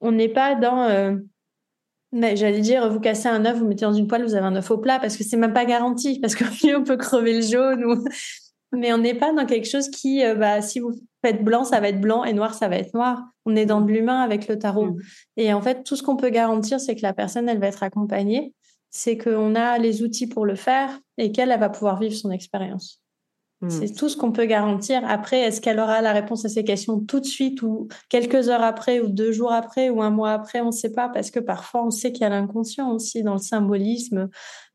on 0.00 0.12
n'est 0.12 0.28
pas 0.28 0.54
dans, 0.54 0.84
euh, 0.84 1.16
mais 2.14 2.36
j'allais 2.36 2.60
dire, 2.60 2.88
vous 2.90 3.00
cassez 3.00 3.28
un 3.28 3.44
œuf, 3.44 3.58
vous 3.58 3.66
mettez 3.66 3.84
dans 3.84 3.92
une 3.92 4.06
poêle, 4.06 4.22
vous 4.22 4.36
avez 4.36 4.46
un 4.46 4.54
œuf 4.54 4.70
au 4.70 4.78
plat, 4.78 5.00
parce 5.00 5.16
que 5.16 5.24
c'est 5.24 5.36
même 5.36 5.52
pas 5.52 5.64
garanti, 5.64 6.20
parce 6.20 6.36
que 6.36 6.76
on 6.76 6.84
peut 6.84 6.96
crever 6.96 7.34
le 7.34 7.42
jaune, 7.42 7.84
ou... 7.84 8.04
mais 8.72 8.92
on 8.92 8.98
n'est 8.98 9.14
pas 9.14 9.32
dans 9.32 9.46
quelque 9.46 9.68
chose 9.68 9.88
qui, 9.88 10.24
euh, 10.24 10.36
bah, 10.36 10.62
si 10.62 10.78
vous 10.78 10.92
faites 11.24 11.42
blanc, 11.42 11.64
ça 11.64 11.80
va 11.80 11.88
être 11.88 12.00
blanc, 12.00 12.22
et 12.22 12.32
noir, 12.32 12.54
ça 12.54 12.68
va 12.68 12.76
être 12.76 12.94
noir. 12.94 13.24
On 13.46 13.56
est 13.56 13.66
dans 13.66 13.80
de 13.80 13.90
l'humain 13.90 14.20
avec 14.20 14.46
le 14.46 14.58
tarot. 14.58 14.92
Mmh. 14.92 15.00
Et 15.38 15.52
en 15.52 15.60
fait, 15.60 15.82
tout 15.82 15.96
ce 15.96 16.04
qu'on 16.04 16.16
peut 16.16 16.30
garantir, 16.30 16.78
c'est 16.78 16.94
que 16.94 17.02
la 17.02 17.14
personne, 17.14 17.48
elle 17.48 17.58
va 17.58 17.66
être 17.66 17.82
accompagnée, 17.82 18.54
c'est 18.90 19.18
qu'on 19.18 19.56
a 19.56 19.78
les 19.78 20.04
outils 20.04 20.28
pour 20.28 20.46
le 20.46 20.54
faire, 20.54 21.00
et 21.18 21.32
qu'elle, 21.32 21.50
elle 21.50 21.58
va 21.58 21.68
pouvoir 21.68 21.98
vivre 21.98 22.14
son 22.14 22.30
expérience. 22.30 23.02
Mm. 23.64 23.70
C'est 23.70 23.94
tout 23.94 24.08
ce 24.08 24.16
qu'on 24.16 24.32
peut 24.32 24.44
garantir. 24.44 25.02
Après, 25.06 25.40
est-ce 25.40 25.60
qu'elle 25.60 25.80
aura 25.80 26.02
la 26.02 26.12
réponse 26.12 26.44
à 26.44 26.48
ces 26.48 26.64
questions 26.64 27.00
tout 27.00 27.20
de 27.20 27.24
suite 27.24 27.62
ou 27.62 27.88
quelques 28.08 28.48
heures 28.48 28.62
après 28.62 29.00
ou 29.00 29.08
deux 29.08 29.32
jours 29.32 29.52
après 29.52 29.88
ou 29.90 30.02
un 30.02 30.10
mois 30.10 30.32
après 30.32 30.60
On 30.60 30.66
ne 30.66 30.70
sait 30.72 30.92
pas 30.92 31.08
parce 31.08 31.30
que 31.30 31.40
parfois 31.40 31.84
on 31.84 31.90
sait 31.90 32.12
qu'il 32.12 32.22
y 32.22 32.24
a 32.24 32.28
l'inconscient 32.28 32.90
aussi 32.90 33.22
dans 33.22 33.34
le 33.34 33.38
symbolisme. 33.38 34.28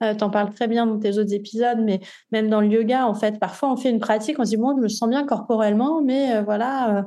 Euh, 0.03 0.15
tu 0.15 0.23
en 0.23 0.29
parles 0.29 0.53
très 0.53 0.67
bien 0.67 0.85
dans 0.85 0.97
tes 0.97 1.17
autres 1.17 1.33
épisodes, 1.33 1.79
mais 1.81 1.99
même 2.31 2.49
dans 2.49 2.61
le 2.61 2.67
yoga, 2.67 3.05
en 3.05 3.13
fait, 3.13 3.39
parfois 3.39 3.71
on 3.71 3.77
fait 3.77 3.89
une 3.89 3.99
pratique, 3.99 4.39
on 4.39 4.45
se 4.45 4.51
dit, 4.51 4.57
bon, 4.57 4.75
je 4.77 4.81
me 4.81 4.87
sens 4.87 5.09
bien 5.09 5.25
corporellement, 5.25 6.01
mais 6.01 6.35
euh, 6.35 6.41
voilà, 6.41 6.97
euh, 6.97 7.01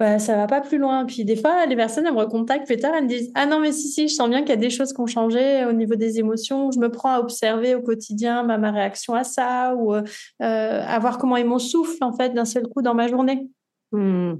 bah, 0.00 0.18
ça 0.18 0.34
va 0.34 0.46
pas 0.46 0.62
plus 0.62 0.78
loin. 0.78 1.04
Puis 1.04 1.26
des 1.26 1.36
fois, 1.36 1.66
les 1.66 1.76
personnes, 1.76 2.06
elles 2.06 2.14
me 2.14 2.18
recontactent 2.18 2.66
plus 2.66 2.78
tard, 2.78 2.94
elles 2.96 3.04
me 3.04 3.08
disent 3.08 3.30
Ah 3.34 3.44
non, 3.44 3.60
mais 3.60 3.70
si, 3.70 3.86
si, 3.88 4.08
je 4.08 4.14
sens 4.14 4.30
bien 4.30 4.40
qu'il 4.40 4.48
y 4.48 4.54
a 4.54 4.56
des 4.56 4.70
choses 4.70 4.94
qui 4.94 5.00
ont 5.02 5.06
changé 5.06 5.66
au 5.66 5.74
niveau 5.74 5.94
des 5.94 6.18
émotions. 6.18 6.70
Je 6.70 6.78
me 6.78 6.90
prends 6.90 7.10
à 7.10 7.20
observer 7.20 7.74
au 7.74 7.82
quotidien 7.82 8.42
bah, 8.42 8.56
ma 8.56 8.70
réaction 8.70 9.12
à 9.12 9.24
ça 9.24 9.74
ou 9.76 9.92
euh, 9.92 10.02
à 10.40 10.98
voir 11.00 11.18
comment 11.18 11.36
est 11.36 11.44
mon 11.44 11.58
souffle, 11.58 12.02
en 12.02 12.14
fait, 12.14 12.30
d'un 12.30 12.46
seul 12.46 12.66
coup 12.66 12.80
dans 12.80 12.94
ma 12.94 13.08
journée. 13.08 13.46
Hmm. 13.92 14.36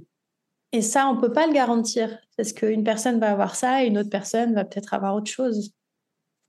Et 0.73 0.81
ça, 0.81 1.09
on 1.09 1.21
peut 1.21 1.33
pas 1.33 1.47
le 1.47 1.53
garantir 1.53 2.17
parce 2.39 2.55
qu'une 2.55 2.83
personne 2.83 3.21
va 3.21 3.31
avoir 3.31 3.55
ça 3.55 3.85
et 3.85 3.89
une 3.89 3.99
autre 3.99 4.09
personne 4.09 4.55
va 4.55 4.65
peut-être 4.65 4.95
avoir 4.95 5.15
autre 5.15 5.31
chose. 5.31 5.75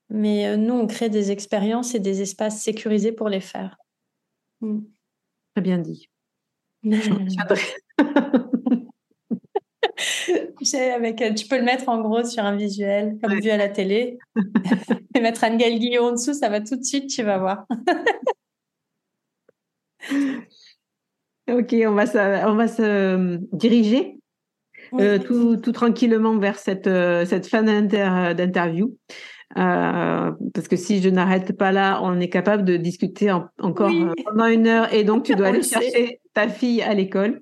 Mais 0.09 0.47
euh, 0.47 0.55
nous, 0.55 0.75
on 0.75 0.87
crée 0.87 1.09
des 1.09 1.31
expériences 1.31 1.95
et 1.95 1.99
des 1.99 2.21
espaces 2.21 2.61
sécurisés 2.61 3.11
pour 3.11 3.27
les 3.27 3.41
faire. 3.41 3.75
Hmm. 4.61 4.83
Très 5.53 5.61
bien 5.61 5.79
dit. 5.79 6.09
avec, 10.95 11.21
euh, 11.21 11.33
tu 11.33 11.47
peux 11.47 11.57
le 11.57 11.63
mettre 11.63 11.89
en 11.89 12.01
gros 12.01 12.23
sur 12.23 12.43
un 12.43 12.55
visuel, 12.55 13.17
comme 13.21 13.39
vu 13.39 13.49
à 13.49 13.57
la 13.57 13.69
télé, 13.69 14.17
et 15.15 15.19
mettre 15.19 15.43
un 15.43 15.55
Guillaume 15.55 16.05
en 16.05 16.11
dessous, 16.13 16.33
ça 16.33 16.49
va 16.49 16.61
tout 16.61 16.75
de 16.75 16.83
suite, 16.83 17.09
tu 17.09 17.23
vas 17.23 17.37
voir. 17.37 17.65
ok, 21.49 21.75
on 21.87 21.93
va 21.93 22.05
se, 22.05 22.47
on 22.47 22.55
va 22.55 22.67
se 22.67 22.81
euh, 22.81 23.37
diriger 23.51 24.17
euh, 24.99 25.19
tout, 25.19 25.57
tout, 25.57 25.71
tranquillement 25.71 26.37
vers 26.37 26.57
cette, 26.57 26.89
cette 27.27 27.47
fin 27.47 27.63
d'interview. 27.63 28.97
parce 29.55 30.67
que 30.69 30.75
si 30.75 31.01
je 31.01 31.09
n'arrête 31.09 31.57
pas 31.57 31.71
là, 31.71 32.01
on 32.03 32.19
est 32.19 32.29
capable 32.29 32.65
de 32.65 32.77
discuter 32.77 33.31
encore 33.31 33.91
pendant 34.25 34.47
une 34.47 34.67
heure 34.67 34.93
et 34.93 35.03
donc 35.03 35.23
tu 35.23 35.35
dois 35.35 35.47
aller 35.47 35.63
chercher 35.63 36.19
ta 36.33 36.49
fille 36.49 36.81
à 36.81 36.93
l'école. 36.93 37.41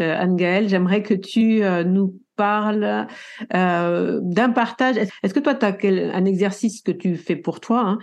Anne-Gaëlle, 0.00 0.68
j'aimerais 0.68 1.02
que 1.02 1.14
tu 1.14 1.62
euh, 1.62 1.84
nous 1.84 2.20
parles 2.36 3.06
euh, 3.54 4.20
d'un 4.22 4.50
partage. 4.50 4.96
Est-ce 4.96 5.34
que 5.34 5.40
toi, 5.40 5.54
tu 5.54 5.66
as 5.66 5.76
un 6.16 6.24
exercice 6.24 6.82
que 6.82 6.92
tu 6.92 7.16
fais 7.16 7.36
pour 7.36 7.60
toi, 7.60 7.98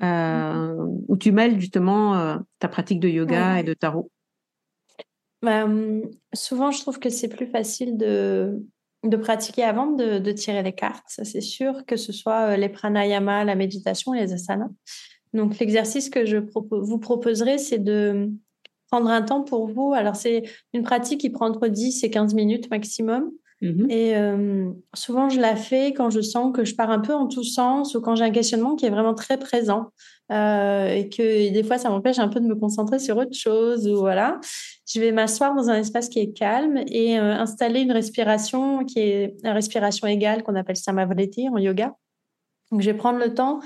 hein, 0.00 0.74
euh, 0.76 0.86
où 1.08 1.16
tu 1.16 1.32
mêles 1.32 1.60
justement 1.60 2.38
ta 2.58 2.68
pratique 2.68 3.00
de 3.00 3.08
yoga 3.08 3.60
et 3.60 3.62
de 3.62 3.74
tarot? 3.74 4.10
Bah, 5.42 5.64
hum, 5.64 6.02
Souvent, 6.32 6.70
je 6.70 6.80
trouve 6.80 6.98
que 6.98 7.10
c'est 7.10 7.28
plus 7.28 7.46
facile 7.46 7.98
de, 7.98 8.64
de 9.02 9.16
pratiquer 9.16 9.64
avant 9.64 9.88
de, 9.88 10.18
de 10.18 10.32
tirer 10.32 10.62
les 10.62 10.72
cartes, 10.72 11.04
ça 11.08 11.24
c'est 11.24 11.42
sûr, 11.42 11.84
que 11.86 11.96
ce 11.96 12.12
soit 12.12 12.56
les 12.56 12.70
pranayama, 12.70 13.44
la 13.44 13.54
méditation, 13.54 14.12
les 14.12 14.32
asanas. 14.32 14.70
Donc, 15.34 15.58
l'exercice 15.58 16.08
que 16.08 16.24
je 16.24 16.38
vous 16.38 16.98
proposerai, 16.98 17.58
c'est 17.58 17.80
de 17.80 18.30
prendre 18.94 19.10
un 19.10 19.22
temps 19.22 19.42
pour 19.42 19.66
vous. 19.66 19.92
Alors, 19.92 20.14
c'est 20.14 20.44
une 20.72 20.84
pratique 20.84 21.20
qui 21.20 21.30
prend 21.30 21.48
entre 21.48 21.66
10 21.66 22.04
et 22.04 22.10
15 22.10 22.32
minutes 22.34 22.70
maximum. 22.70 23.32
Mhm. 23.60 23.90
Et 23.90 24.16
euh, 24.16 24.70
souvent, 24.94 25.28
je 25.28 25.40
la 25.40 25.56
fais 25.56 25.92
quand 25.92 26.10
je 26.10 26.20
sens 26.20 26.54
que 26.54 26.64
je 26.64 26.76
pars 26.76 26.90
un 26.90 27.00
peu 27.00 27.12
en 27.12 27.26
tous 27.26 27.42
sens 27.42 27.96
ou 27.96 28.00
quand 28.00 28.14
j'ai 28.14 28.24
un 28.24 28.30
questionnement 28.30 28.76
qui 28.76 28.86
est 28.86 28.90
vraiment 28.90 29.14
très 29.14 29.36
présent 29.36 29.88
euh, 30.30 30.94
et 30.94 31.08
que 31.08 31.52
des 31.52 31.64
fois, 31.64 31.76
ça 31.76 31.90
m'empêche 31.90 32.20
un 32.20 32.28
peu 32.28 32.38
de 32.38 32.46
me 32.46 32.54
concentrer 32.54 33.00
sur 33.00 33.16
autre 33.16 33.34
chose 33.34 33.88
ou 33.88 33.96
voilà. 33.96 34.38
Je 34.86 35.00
vais 35.00 35.10
m'asseoir 35.10 35.56
dans 35.56 35.68
un 35.70 35.78
espace 35.78 36.08
qui 36.08 36.20
est 36.20 36.32
calme 36.32 36.78
et 36.86 37.18
euh, 37.18 37.32
installer 37.32 37.80
une 37.80 37.92
respiration 37.92 38.84
qui 38.84 39.00
est 39.00 39.34
une 39.42 39.50
respiration 39.50 40.06
égale 40.06 40.44
qu'on 40.44 40.54
appelle 40.54 40.76
Samavriti 40.76 41.48
en 41.48 41.58
yoga. 41.58 41.96
Donc, 42.70 42.80
je 42.80 42.90
vais 42.90 42.96
prendre 42.96 43.18
le 43.18 43.34
temps 43.34 43.58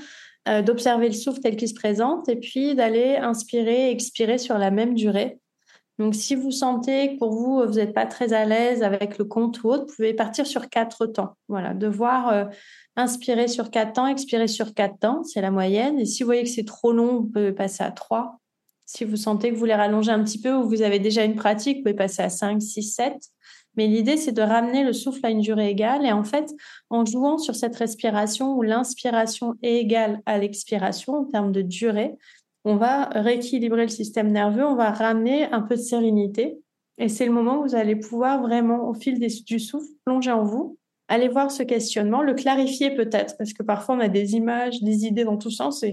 euh, 0.48 0.62
d'observer 0.62 1.08
le 1.08 1.14
souffle 1.14 1.40
tel 1.40 1.56
qu'il 1.56 1.68
se 1.68 1.74
présente 1.74 2.28
et 2.28 2.36
puis 2.36 2.74
d'aller 2.74 3.16
inspirer, 3.16 3.90
expirer 3.90 4.38
sur 4.38 4.58
la 4.58 4.70
même 4.70 4.94
durée. 4.94 5.38
Donc, 5.98 6.14
si 6.14 6.36
vous 6.36 6.52
sentez 6.52 7.14
que 7.14 7.18
pour 7.18 7.32
vous, 7.32 7.60
vous 7.66 7.74
n'êtes 7.74 7.92
pas 7.92 8.06
très 8.06 8.32
à 8.32 8.44
l'aise 8.44 8.82
avec 8.82 9.18
le 9.18 9.24
compte 9.24 9.62
ou 9.64 9.68
autre, 9.68 9.86
vous 9.88 9.96
pouvez 9.96 10.14
partir 10.14 10.46
sur 10.46 10.68
quatre 10.68 11.06
temps. 11.06 11.36
Voilà, 11.48 11.74
devoir 11.74 12.28
euh, 12.28 12.44
inspirer 12.94 13.48
sur 13.48 13.70
quatre 13.70 13.94
temps, 13.94 14.06
expirer 14.06 14.46
sur 14.46 14.74
quatre 14.74 14.98
temps, 15.00 15.24
c'est 15.24 15.40
la 15.40 15.50
moyenne. 15.50 15.98
Et 15.98 16.04
si 16.04 16.22
vous 16.22 16.28
voyez 16.28 16.44
que 16.44 16.50
c'est 16.50 16.64
trop 16.64 16.92
long, 16.92 17.20
vous 17.20 17.26
pouvez 17.26 17.52
passer 17.52 17.82
à 17.82 17.90
trois. 17.90 18.38
Si 18.86 19.04
vous 19.04 19.16
sentez 19.16 19.48
que 19.48 19.54
vous 19.54 19.60
voulez 19.60 19.74
rallonger 19.74 20.12
un 20.12 20.22
petit 20.22 20.40
peu 20.40 20.54
ou 20.54 20.68
vous 20.68 20.82
avez 20.82 20.98
déjà 20.98 21.24
une 21.24 21.34
pratique, 21.34 21.78
vous 21.78 21.82
pouvez 21.82 21.94
passer 21.94 22.22
à 22.22 22.30
5, 22.30 22.62
6, 22.62 22.82
7. 22.82 23.14
Mais 23.76 23.86
l'idée, 23.86 24.16
c'est 24.16 24.32
de 24.32 24.42
ramener 24.42 24.82
le 24.82 24.92
souffle 24.92 25.24
à 25.24 25.30
une 25.30 25.40
durée 25.40 25.70
égale. 25.70 26.04
Et 26.04 26.12
en 26.12 26.24
fait, 26.24 26.52
en 26.90 27.04
jouant 27.04 27.38
sur 27.38 27.54
cette 27.54 27.76
respiration 27.76 28.56
où 28.56 28.62
l'inspiration 28.62 29.54
est 29.62 29.76
égale 29.76 30.20
à 30.26 30.38
l'expiration 30.38 31.14
en 31.14 31.24
termes 31.24 31.52
de 31.52 31.62
durée, 31.62 32.16
on 32.64 32.76
va 32.76 33.04
rééquilibrer 33.04 33.82
le 33.82 33.88
système 33.88 34.30
nerveux, 34.30 34.64
on 34.64 34.74
va 34.74 34.90
ramener 34.90 35.44
un 35.52 35.62
peu 35.62 35.76
de 35.76 35.80
sérénité. 35.80 36.58
Et 36.98 37.08
c'est 37.08 37.24
le 37.24 37.32
moment 37.32 37.60
où 37.60 37.62
vous 37.62 37.76
allez 37.76 37.96
pouvoir 37.96 38.42
vraiment, 38.42 38.88
au 38.88 38.94
fil 38.94 39.18
du 39.20 39.60
souffle, 39.60 39.86
plonger 40.04 40.32
en 40.32 40.42
vous, 40.42 40.76
aller 41.08 41.28
voir 41.28 41.50
ce 41.50 41.62
questionnement, 41.62 42.22
le 42.22 42.34
clarifier 42.34 42.94
peut-être, 42.94 43.36
parce 43.38 43.52
que 43.52 43.62
parfois 43.62 43.96
on 43.96 44.00
a 44.00 44.08
des 44.08 44.34
images, 44.34 44.82
des 44.82 45.06
idées 45.06 45.24
dans 45.24 45.38
tous 45.38 45.50
sens. 45.50 45.84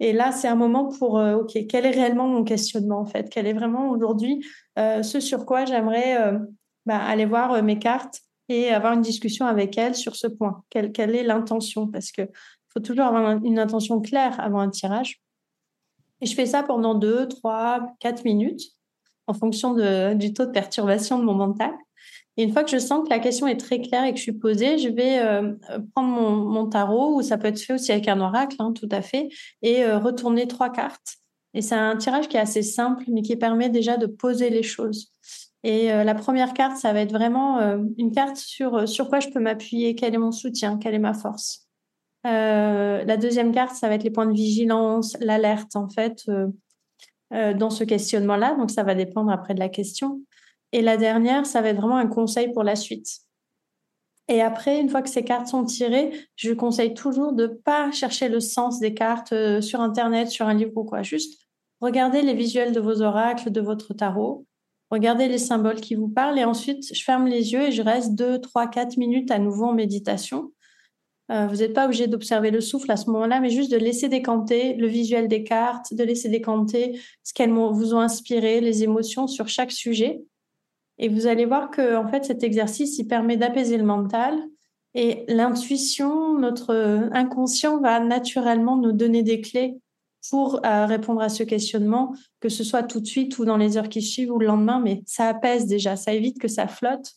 Et, 0.00 0.12
là, 0.12 0.32
c'est 0.32 0.48
un 0.48 0.56
moment 0.56 0.88
pour, 0.88 1.18
euh, 1.18 1.36
OK, 1.36 1.58
quel 1.68 1.86
est 1.86 1.90
réellement 1.90 2.28
mon 2.28 2.44
questionnement 2.44 3.00
en 3.00 3.06
fait? 3.06 3.28
Quel 3.30 3.46
est 3.46 3.52
vraiment 3.52 3.90
aujourd'hui 3.90 4.44
euh, 4.78 5.02
ce 5.02 5.20
sur 5.20 5.46
quoi 5.46 5.64
j'aimerais 5.64 6.16
euh, 6.20 6.38
bah, 6.86 6.98
aller 6.98 7.26
voir 7.26 7.52
euh, 7.52 7.62
mes 7.62 7.78
cartes 7.78 8.20
et 8.48 8.70
avoir 8.70 8.92
une 8.92 9.02
discussion 9.02 9.46
avec 9.46 9.76
elles 9.76 9.94
sur 9.94 10.16
ce 10.16 10.26
point. 10.26 10.62
Quelle, 10.70 10.92
quelle 10.92 11.14
est 11.14 11.24
l'intention? 11.24 11.88
Parce 11.88 12.12
que 12.12 12.22
faut 12.68 12.80
toujours 12.80 13.06
avoir 13.06 13.44
une 13.44 13.58
intention 13.58 14.00
claire 14.00 14.38
avant 14.38 14.60
un 14.60 14.70
tirage. 14.70 15.20
Et 16.20 16.26
je 16.26 16.34
fais 16.34 16.46
ça 16.46 16.62
pendant 16.62 16.94
2, 16.94 17.28
3, 17.28 17.94
4 18.00 18.24
minutes 18.24 18.62
en 19.26 19.34
fonction 19.34 19.74
de, 19.74 20.14
du 20.14 20.32
taux 20.32 20.46
de 20.46 20.52
perturbation 20.52 21.18
de 21.18 21.24
mon 21.24 21.34
mental. 21.34 21.72
Et 22.36 22.42
une 22.42 22.52
fois 22.52 22.64
que 22.64 22.70
je 22.70 22.78
sens 22.78 23.04
que 23.04 23.10
la 23.10 23.18
question 23.18 23.46
est 23.46 23.56
très 23.56 23.80
claire 23.80 24.04
et 24.04 24.12
que 24.12 24.18
je 24.18 24.22
suis 24.22 24.32
posée, 24.32 24.78
je 24.78 24.88
vais 24.88 25.18
euh, 25.18 25.54
prendre 25.94 26.08
mon, 26.08 26.30
mon, 26.30 26.66
tarot, 26.66 27.16
ou 27.16 27.22
ça 27.22 27.38
peut 27.38 27.48
être 27.48 27.58
fait 27.58 27.72
aussi 27.72 27.92
avec 27.92 28.08
un 28.08 28.20
oracle, 28.20 28.56
hein, 28.58 28.72
tout 28.72 28.88
à 28.90 29.00
fait, 29.00 29.28
et 29.62 29.84
euh, 29.84 29.98
retourner 29.98 30.46
trois 30.46 30.70
cartes. 30.70 31.16
Et 31.54 31.62
c'est 31.62 31.74
un 31.74 31.96
tirage 31.96 32.28
qui 32.28 32.36
est 32.36 32.40
assez 32.40 32.62
simple, 32.62 33.04
mais 33.08 33.22
qui 33.22 33.34
permet 33.36 33.70
déjà 33.70 33.96
de 33.96 34.06
poser 34.06 34.50
les 34.50 34.62
choses. 34.62 35.12
Et 35.66 35.92
euh, 35.92 36.04
la 36.04 36.14
première 36.14 36.54
carte, 36.54 36.76
ça 36.76 36.92
va 36.92 37.00
être 37.00 37.12
vraiment 37.12 37.58
une 37.98 38.12
carte 38.12 38.36
sur, 38.36 38.88
sur 38.88 39.08
quoi 39.08 39.18
je 39.18 39.28
peux 39.30 39.40
m'appuyer, 39.40 39.96
quel 39.96 40.14
est 40.14 40.18
mon 40.18 40.30
soutien, 40.30 40.78
quelle 40.78 40.94
est 40.94 41.00
ma 41.00 41.14
force. 41.14 41.66
la 42.24 43.16
deuxième 43.16 43.52
carte, 43.52 43.74
ça 43.74 43.88
va 43.88 43.94
être 43.94 44.04
les 44.04 44.10
points 44.10 44.26
de 44.26 44.32
vigilance, 44.32 45.16
l'alerte, 45.20 45.74
en 45.74 45.88
fait, 45.88 46.30
dans 47.32 47.70
ce 47.70 47.82
questionnement-là. 47.82 48.54
Donc, 48.54 48.70
ça 48.70 48.84
va 48.84 48.94
dépendre 48.94 49.32
après 49.32 49.54
de 49.54 49.58
la 49.58 49.68
question. 49.68 50.20
Et 50.70 50.82
la 50.82 50.96
dernière, 50.96 51.46
ça 51.46 51.62
va 51.62 51.70
être 51.70 51.78
vraiment 51.80 51.96
un 51.96 52.06
conseil 52.06 52.52
pour 52.52 52.62
la 52.62 52.76
suite. 52.76 53.08
Et 54.28 54.42
après, 54.42 54.80
une 54.80 54.88
fois 54.88 55.02
que 55.02 55.08
ces 55.08 55.22
cartes 55.22 55.46
sont 55.46 55.64
tirées, 55.64 56.10
je 56.34 56.52
conseille 56.52 56.94
toujours 56.94 57.32
de 57.32 57.46
ne 57.46 57.52
pas 57.52 57.92
chercher 57.92 58.28
le 58.28 58.40
sens 58.40 58.80
des 58.80 58.92
cartes 58.92 59.32
euh, 59.32 59.60
sur 59.60 59.80
Internet, 59.80 60.28
sur 60.28 60.46
un 60.48 60.54
livre 60.54 60.72
ou 60.76 60.84
quoi. 60.84 61.02
Juste 61.02 61.40
regardez 61.80 62.22
les 62.22 62.34
visuels 62.34 62.72
de 62.72 62.80
vos 62.80 63.02
oracles, 63.02 63.50
de 63.50 63.60
votre 63.60 63.94
tarot. 63.94 64.45
Regardez 64.90 65.28
les 65.28 65.38
symboles 65.38 65.80
qui 65.80 65.94
vous 65.94 66.08
parlent 66.08 66.38
et 66.38 66.44
ensuite, 66.44 66.94
je 66.94 67.02
ferme 67.02 67.26
les 67.26 67.52
yeux 67.52 67.68
et 67.68 67.72
je 67.72 67.82
reste 67.82 68.14
2, 68.14 68.40
3, 68.40 68.68
4 68.68 68.96
minutes 68.96 69.30
à 69.30 69.38
nouveau 69.38 69.66
en 69.66 69.72
méditation. 69.72 70.52
Euh, 71.32 71.48
vous 71.48 71.56
n'êtes 71.56 71.72
pas 71.72 71.86
obligé 71.86 72.06
d'observer 72.06 72.52
le 72.52 72.60
souffle 72.60 72.90
à 72.92 72.96
ce 72.96 73.10
moment-là, 73.10 73.40
mais 73.40 73.50
juste 73.50 73.72
de 73.72 73.76
laisser 73.76 74.08
décanter 74.08 74.74
le 74.74 74.86
visuel 74.86 75.26
des 75.26 75.42
cartes, 75.42 75.92
de 75.92 76.04
laisser 76.04 76.28
décanter 76.28 77.00
ce 77.24 77.34
qu'elles 77.34 77.50
vous 77.50 77.94
ont 77.94 78.00
inspiré, 78.00 78.60
les 78.60 78.84
émotions 78.84 79.26
sur 79.26 79.48
chaque 79.48 79.72
sujet. 79.72 80.22
Et 80.98 81.08
vous 81.08 81.26
allez 81.26 81.44
voir 81.44 81.70
que 81.70 81.96
en 81.96 82.08
fait 82.08 82.24
cet 82.24 82.44
exercice 82.44 82.98
il 82.98 83.06
permet 83.06 83.36
d'apaiser 83.36 83.76
le 83.76 83.84
mental 83.84 84.38
et 84.94 85.24
l'intuition, 85.28 86.38
notre 86.38 87.10
inconscient 87.12 87.80
va 87.80 88.00
naturellement 88.00 88.76
nous 88.76 88.92
donner 88.92 89.22
des 89.22 89.42
clés 89.42 89.78
pour 90.30 90.64
euh, 90.64 90.86
répondre 90.86 91.20
à 91.20 91.28
ce 91.28 91.42
questionnement, 91.42 92.14
que 92.40 92.48
ce 92.48 92.64
soit 92.64 92.82
tout 92.82 93.00
de 93.00 93.06
suite 93.06 93.38
ou 93.38 93.44
dans 93.44 93.56
les 93.56 93.76
heures 93.76 93.88
qui 93.88 94.02
suivent 94.02 94.32
ou 94.32 94.38
le 94.38 94.46
lendemain, 94.46 94.80
mais 94.80 95.02
ça 95.06 95.28
apaise 95.28 95.66
déjà, 95.66 95.96
ça 95.96 96.12
évite 96.12 96.38
que 96.38 96.48
ça 96.48 96.68
flotte. 96.68 97.12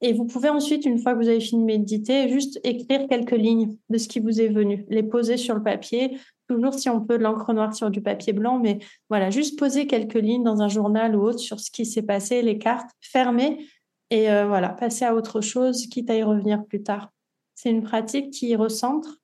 Et 0.00 0.12
vous 0.12 0.26
pouvez 0.26 0.50
ensuite, 0.50 0.84
une 0.84 0.98
fois 0.98 1.14
que 1.14 1.18
vous 1.18 1.28
avez 1.28 1.40
fini 1.40 1.62
de 1.62 1.66
méditer, 1.66 2.28
juste 2.28 2.60
écrire 2.62 3.06
quelques 3.08 3.30
lignes 3.30 3.76
de 3.88 3.98
ce 3.98 4.08
qui 4.08 4.20
vous 4.20 4.40
est 4.40 4.48
venu, 4.48 4.84
les 4.88 5.02
poser 5.02 5.36
sur 5.36 5.54
le 5.54 5.62
papier, 5.62 6.18
toujours 6.48 6.74
si 6.74 6.90
on 6.90 7.00
peut 7.00 7.16
de 7.16 7.22
l'encre 7.22 7.52
noire 7.52 7.74
sur 7.74 7.90
du 7.90 8.02
papier 8.02 8.32
blanc, 8.32 8.58
mais 8.58 8.80
voilà, 9.08 9.30
juste 9.30 9.58
poser 9.58 9.86
quelques 9.86 10.14
lignes 10.14 10.42
dans 10.42 10.60
un 10.60 10.68
journal 10.68 11.16
ou 11.16 11.22
autre 11.22 11.38
sur 11.38 11.60
ce 11.60 11.70
qui 11.70 11.86
s'est 11.86 12.02
passé, 12.02 12.42
les 12.42 12.58
cartes, 12.58 12.90
fermer 13.00 13.66
et 14.10 14.30
euh, 14.30 14.46
voilà, 14.46 14.68
passer 14.68 15.04
à 15.04 15.14
autre 15.14 15.40
chose, 15.40 15.86
quitte 15.86 16.10
à 16.10 16.16
y 16.16 16.22
revenir 16.22 16.64
plus 16.66 16.82
tard. 16.82 17.10
C'est 17.54 17.70
une 17.70 17.82
pratique 17.82 18.30
qui 18.30 18.54
recentre 18.56 19.22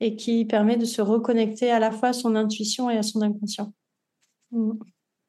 et 0.00 0.16
qui 0.16 0.44
permet 0.44 0.76
de 0.76 0.84
se 0.84 1.02
reconnecter 1.02 1.70
à 1.70 1.78
la 1.78 1.90
fois 1.90 2.10
à 2.10 2.12
son 2.12 2.36
intuition 2.36 2.90
et 2.90 2.96
à 2.96 3.02
son 3.02 3.22
inconscient. 3.22 3.72
Mm. 4.50 4.72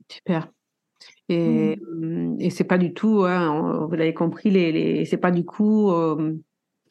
Super. 0.09 0.51
Et, 1.29 1.77
mm. 1.77 2.37
et 2.39 2.49
c'est 2.49 2.63
pas 2.63 2.77
du 2.77 2.93
tout, 2.93 3.23
hein, 3.25 3.85
vous 3.87 3.95
l'avez 3.95 4.13
compris, 4.13 4.49
les, 4.49 4.71
les 4.71 5.05
c'est 5.05 5.17
pas 5.17 5.31
du 5.31 5.45
coup 5.45 5.91
euh, 5.91 6.35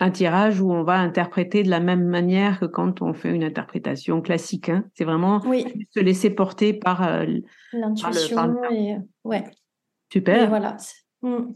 un 0.00 0.10
tirage 0.10 0.60
où 0.60 0.72
on 0.72 0.82
va 0.82 0.98
interpréter 0.98 1.62
de 1.62 1.70
la 1.70 1.80
même 1.80 2.06
manière 2.06 2.60
que 2.60 2.66
quand 2.66 3.00
on 3.02 3.14
fait 3.14 3.30
une 3.30 3.44
interprétation 3.44 4.20
classique. 4.20 4.68
Hein. 4.68 4.84
C'est 4.94 5.04
vraiment 5.04 5.40
se 5.40 6.00
laisser 6.00 6.30
porter 6.30 6.74
par 6.74 7.06
euh, 7.06 7.24
l'intuition. 7.72 8.56
Et... 8.70 8.96
Ouais. 9.24 9.44
Super. 10.12 10.48
voilà. 10.48 10.76
Mm. 11.22 11.52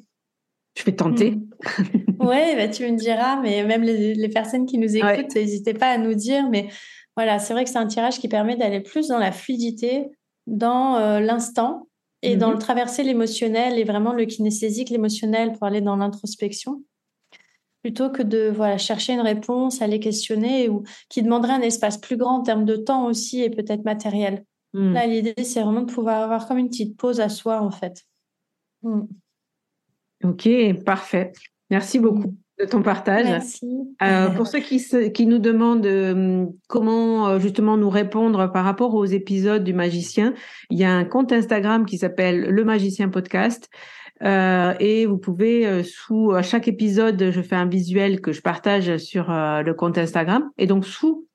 Je 0.76 0.84
vais 0.84 0.92
tenter. 0.94 1.38
Mm. 2.18 2.26
ouais, 2.26 2.56
bah, 2.56 2.68
tu 2.68 2.90
me 2.90 2.96
diras, 2.96 3.40
mais 3.40 3.64
même 3.64 3.82
les, 3.82 4.28
personnes 4.28 4.66
qui 4.66 4.78
nous 4.78 4.96
écoutent, 4.96 5.34
n'hésitez 5.34 5.74
pas 5.74 5.90
à 5.90 5.98
nous 5.98 6.14
dire. 6.14 6.48
Mais 6.50 6.68
voilà, 7.16 7.38
c'est 7.38 7.52
vrai 7.52 7.64
que 7.64 7.70
c'est 7.70 7.78
un 7.78 7.86
tirage 7.86 8.18
qui 8.18 8.28
permet 8.28 8.56
d'aller 8.56 8.80
plus 8.80 9.08
dans 9.08 9.18
la 9.18 9.32
fluidité, 9.32 10.06
dans 10.46 10.96
euh, 10.96 11.20
l'instant 11.20 11.88
et 12.22 12.36
dans 12.36 12.50
mm-hmm. 12.50 12.52
le 12.52 12.58
traverser 12.58 13.02
l'émotionnel 13.02 13.78
et 13.78 13.84
vraiment 13.84 14.12
le 14.12 14.24
kinesthésique, 14.24 14.90
l'émotionnel 14.90 15.52
pour 15.52 15.66
aller 15.66 15.80
dans 15.80 15.96
l'introspection 15.96 16.82
plutôt 17.82 18.10
que 18.10 18.22
de 18.22 18.50
voilà 18.54 18.78
chercher 18.78 19.14
une 19.14 19.20
réponse, 19.20 19.82
aller 19.82 20.00
questionner 20.00 20.68
ou 20.68 20.82
qui 21.08 21.22
demanderait 21.22 21.52
un 21.52 21.60
espace 21.60 21.96
plus 21.96 22.16
grand 22.16 22.40
en 22.40 22.42
termes 22.42 22.64
de 22.64 22.76
temps 22.76 23.06
aussi 23.06 23.42
et 23.42 23.50
peut-être 23.50 23.84
matériel. 23.84 24.44
Hmm. 24.74 24.92
Là, 24.92 25.06
l'idée, 25.06 25.34
c'est 25.44 25.62
vraiment 25.62 25.82
de 25.82 25.92
pouvoir 25.92 26.22
avoir 26.22 26.46
comme 26.46 26.58
une 26.58 26.68
petite 26.68 26.96
pause 26.96 27.20
à 27.20 27.28
soi, 27.28 27.62
en 27.62 27.70
fait. 27.70 28.02
Hmm. 28.82 29.06
Ok, 30.24 30.48
parfait. 30.84 31.32
Merci 31.70 31.98
beaucoup 31.98 32.34
de 32.58 32.64
ton 32.64 32.82
partage. 32.82 33.26
Merci. 33.26 33.66
Euh, 34.02 34.30
pour 34.30 34.46
ceux 34.46 34.60
qui, 34.60 34.82
qui 35.12 35.26
nous 35.26 35.38
demandent 35.38 35.86
euh, 35.86 36.46
comment 36.66 37.28
euh, 37.28 37.38
justement 37.38 37.76
nous 37.76 37.90
répondre 37.90 38.50
par 38.50 38.64
rapport 38.64 38.94
aux 38.94 39.04
épisodes 39.04 39.62
du 39.62 39.74
magicien, 39.74 40.34
il 40.70 40.78
y 40.78 40.84
a 40.84 40.92
un 40.92 41.04
compte 41.04 41.32
Instagram 41.32 41.86
qui 41.86 41.98
s'appelle 41.98 42.40
Le 42.40 42.64
Magicien 42.64 43.08
Podcast. 43.08 43.68
Euh, 44.22 44.74
et 44.80 45.06
vous 45.06 45.18
pouvez, 45.18 45.66
euh, 45.66 45.82
sous 45.84 46.32
à 46.32 46.42
chaque 46.42 46.68
épisode, 46.68 47.30
je 47.30 47.40
fais 47.40 47.56
un 47.56 47.66
visuel 47.66 48.20
que 48.20 48.32
je 48.32 48.42
partage 48.42 48.96
sur 48.96 49.30
euh, 49.30 49.62
le 49.62 49.74
compte 49.74 49.98
Instagram. 49.98 50.50
Et 50.58 50.66
donc, 50.66 50.84
sous, 50.84 51.26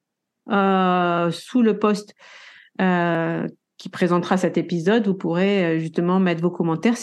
sous 0.47 1.61
le 1.61 1.73
post 1.79 2.13
qui 3.77 3.89
présentera 3.89 4.37
cet 4.37 4.57
épisode, 4.57 5.07
vous 5.07 5.15
pourrez 5.15 5.79
justement 5.79 6.19
mettre 6.19 6.41
vos 6.41 6.51
commentaires. 6.51 6.95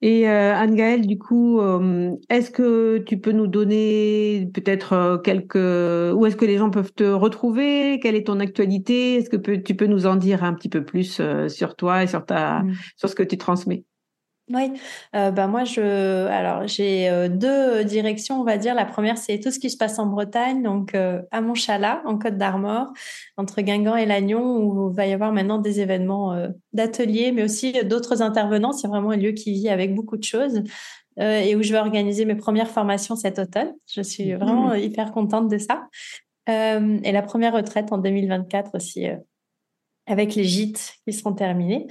Et 0.00 0.28
Anne-Gaëlle, 0.28 1.06
du 1.06 1.18
coup, 1.18 1.60
est-ce 2.28 2.50
que 2.50 2.98
tu 2.98 3.18
peux 3.18 3.32
nous 3.32 3.48
donner 3.48 4.48
peut-être 4.54 5.20
quelques... 5.24 5.56
Où 5.56 6.24
est-ce 6.26 6.36
que 6.36 6.44
les 6.44 6.56
gens 6.56 6.70
peuvent 6.70 6.92
te 6.92 7.04
retrouver? 7.04 7.98
Quelle 8.00 8.14
est 8.14 8.28
ton 8.28 8.38
actualité? 8.38 9.16
Est-ce 9.16 9.28
que 9.28 9.56
tu 9.56 9.74
peux 9.74 9.86
nous 9.86 10.06
en 10.06 10.14
dire 10.14 10.44
un 10.44 10.54
petit 10.54 10.68
peu 10.68 10.84
plus 10.84 11.20
sur 11.48 11.74
toi 11.74 12.04
et 12.04 12.06
sur, 12.06 12.24
ta, 12.24 12.62
mmh. 12.62 12.74
sur 12.96 13.08
ce 13.08 13.16
que 13.16 13.24
tu 13.24 13.38
transmets? 13.38 13.84
Oui, 14.50 14.72
euh, 15.14 15.30
bah 15.30 15.46
moi 15.46 15.64
je 15.64 16.26
alors 16.26 16.66
j'ai 16.66 17.08
euh, 17.10 17.28
deux 17.28 17.84
directions 17.84 18.40
on 18.40 18.44
va 18.44 18.56
dire. 18.56 18.74
La 18.74 18.86
première 18.86 19.18
c'est 19.18 19.38
tout 19.40 19.50
ce 19.50 19.58
qui 19.58 19.68
se 19.68 19.76
passe 19.76 19.98
en 19.98 20.06
Bretagne, 20.06 20.62
donc 20.62 20.94
euh, 20.94 21.20
à 21.30 21.40
Montchalat 21.40 22.02
en 22.06 22.18
Côte 22.18 22.38
d'Armor, 22.38 22.86
entre 23.36 23.60
Guingamp 23.60 23.96
et 23.96 24.06
Lannion 24.06 24.56
où 24.58 24.90
il 24.90 24.96
va 24.96 25.06
y 25.06 25.12
avoir 25.12 25.32
maintenant 25.32 25.58
des 25.58 25.80
événements 25.80 26.32
euh, 26.32 26.48
d'ateliers, 26.72 27.30
mais 27.32 27.42
aussi 27.42 27.72
d'autres 27.84 28.22
intervenants. 28.22 28.72
C'est 28.72 28.88
vraiment 28.88 29.10
un 29.10 29.16
lieu 29.16 29.32
qui 29.32 29.52
vit 29.52 29.68
avec 29.68 29.94
beaucoup 29.94 30.16
de 30.16 30.24
choses 30.24 30.62
et 31.20 31.56
où 31.56 31.64
je 31.64 31.72
vais 31.72 31.80
organiser 31.80 32.24
mes 32.24 32.36
premières 32.36 32.70
formations 32.70 33.16
cet 33.16 33.40
automne. 33.40 33.72
Je 33.92 34.02
suis 34.02 34.32
mmh. 34.32 34.38
vraiment 34.38 34.74
hyper 34.74 35.10
contente 35.10 35.48
de 35.48 35.58
ça. 35.58 35.88
et 36.46 37.12
la 37.12 37.22
première 37.22 37.54
retraite 37.54 37.92
en 37.92 37.98
2024 37.98 38.76
aussi 38.76 39.08
avec 40.06 40.36
les 40.36 40.44
gîtes 40.44 40.94
qui 41.04 41.12
seront 41.12 41.32
terminés. 41.32 41.88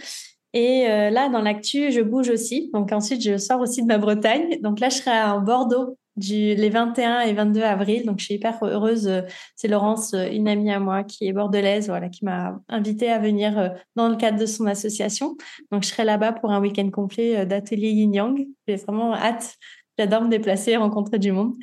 Et 0.58 0.90
euh, 0.90 1.12
là, 1.12 1.30
dans 1.30 1.42
l'actu, 1.42 1.92
je 1.92 2.02
bouge 2.02 2.30
aussi. 2.30 2.72
Donc 2.74 2.92
ensuite, 2.92 3.22
je 3.22 3.38
sors 3.38 3.62
aussi 3.62 3.84
de 3.84 3.88
ma 3.88 4.00
Bretagne. 4.00 4.60
Donc 4.64 4.80
là, 4.80 4.90
je 4.90 4.96
serai 4.96 5.12
à 5.12 5.38
Bordeaux 5.38 6.00
les 6.16 6.70
21 6.72 7.20
et 7.20 7.34
22 7.34 7.62
avril. 7.62 8.08
Donc 8.08 8.18
je 8.18 8.26
suis 8.26 8.34
hyper 8.34 8.58
heureuse. 8.64 9.08
C'est 9.56 9.68
Laurence, 9.68 10.16
une 10.16 10.48
amie 10.48 10.72
à 10.72 10.80
moi 10.80 11.04
qui 11.04 11.28
est 11.28 11.32
bordelaise, 11.32 11.90
voilà, 11.90 12.10
qui 12.10 12.26
m'a 12.26 12.60
invitée 12.70 13.12
à 13.12 13.20
venir 13.20 13.56
euh, 13.60 13.70
dans 13.96 14.10
le 14.10 14.16
cadre 14.16 14.40
de 14.40 14.48
son 14.48 14.66
association. 14.66 15.38
Donc 15.72 15.84
je 15.84 15.90
serai 15.90 16.06
là-bas 16.06 16.32
pour 16.32 16.50
un 16.50 16.60
week-end 16.60 16.90
complet 16.90 17.38
euh, 17.38 17.46
d'atelier 17.46 17.92
Yin 17.92 18.16
Yang. 18.16 18.48
J'ai 18.68 18.78
vraiment 18.78 19.14
hâte. 19.14 19.58
J'adore 20.00 20.24
me 20.24 20.30
déplacer, 20.30 20.76
rencontrer 20.76 21.20
du 21.20 21.32
monde. 21.32 21.54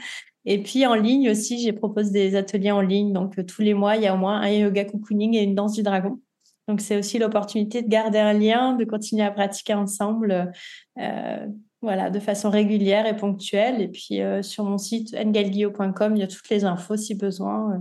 Et 0.44 0.62
puis 0.62 0.86
en 0.86 0.94
ligne 0.94 1.30
aussi, 1.30 1.58
j'ai 1.58 1.72
proposé 1.72 2.12
des 2.12 2.36
ateliers 2.36 2.70
en 2.70 2.80
ligne. 2.80 3.12
Donc 3.12 3.44
tous 3.44 3.62
les 3.62 3.74
mois, 3.74 3.96
il 3.96 4.04
y 4.04 4.06
a 4.06 4.14
au 4.14 4.18
moins 4.18 4.40
un 4.40 4.50
yoga 4.50 4.84
cocooning 4.84 5.34
et 5.34 5.42
une 5.42 5.56
danse 5.56 5.72
du 5.72 5.82
dragon. 5.82 6.20
Donc, 6.68 6.80
c'est 6.80 6.96
aussi 6.96 7.18
l'opportunité 7.18 7.82
de 7.82 7.88
garder 7.88 8.18
un 8.18 8.32
lien, 8.32 8.74
de 8.74 8.84
continuer 8.84 9.22
à 9.22 9.30
pratiquer 9.30 9.74
ensemble, 9.74 10.52
euh, 10.98 11.46
voilà, 11.82 12.08
de 12.10 12.18
façon 12.18 12.50
régulière 12.50 13.06
et 13.06 13.16
ponctuelle. 13.16 13.80
Et 13.82 13.88
puis, 13.88 14.22
euh, 14.22 14.42
sur 14.42 14.64
mon 14.64 14.78
site 14.78 15.14
ngalguio.com, 15.14 16.16
il 16.16 16.20
y 16.20 16.22
a 16.22 16.26
toutes 16.26 16.48
les 16.48 16.64
infos 16.64 16.96
si 16.96 17.14
besoin. 17.14 17.72
Euh, 17.72 17.78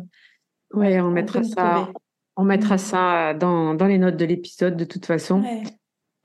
oui, 0.73 0.99
on, 0.99 1.09
mettra 1.09 1.43
ça. 1.43 1.89
On 2.35 2.43
mettra 2.43 2.77
ça 2.77 3.33
dans, 3.33 3.73
dans 3.73 3.87
les 3.87 3.97
notes 3.97 4.17
de 4.17 4.25
l'épisode 4.25 4.75
de 4.75 4.85
toute 4.85 5.05
façon. 5.05 5.43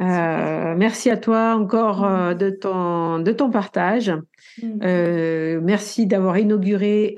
Euh, 0.01 0.75
merci 0.77 1.11
à 1.11 1.17
toi 1.17 1.55
encore 1.55 2.03
mm. 2.09 2.35
de, 2.35 2.51
ton, 2.51 3.19
de 3.19 3.33
ton 3.33 3.51
partage. 3.51 4.11
Mm. 4.63 4.79
Euh, 4.83 5.61
merci 5.63 6.07
d'avoir 6.07 6.39
inauguré 6.39 7.17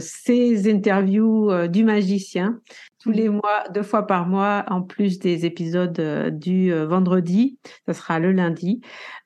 ces 0.00 0.70
interviews 0.70 1.68
du 1.68 1.84
magicien 1.84 2.60
tous 3.00 3.10
les 3.10 3.28
mois, 3.28 3.64
deux 3.72 3.82
fois 3.82 4.06
par 4.06 4.26
mois, 4.26 4.64
en 4.68 4.82
plus 4.82 5.18
des 5.18 5.46
épisodes 5.46 5.98
euh, 6.00 6.30
du 6.30 6.72
euh, 6.72 6.86
vendredi. 6.86 7.58
Ça 7.86 7.94
sera 7.94 8.18
le 8.18 8.32
lundi. 8.32 8.80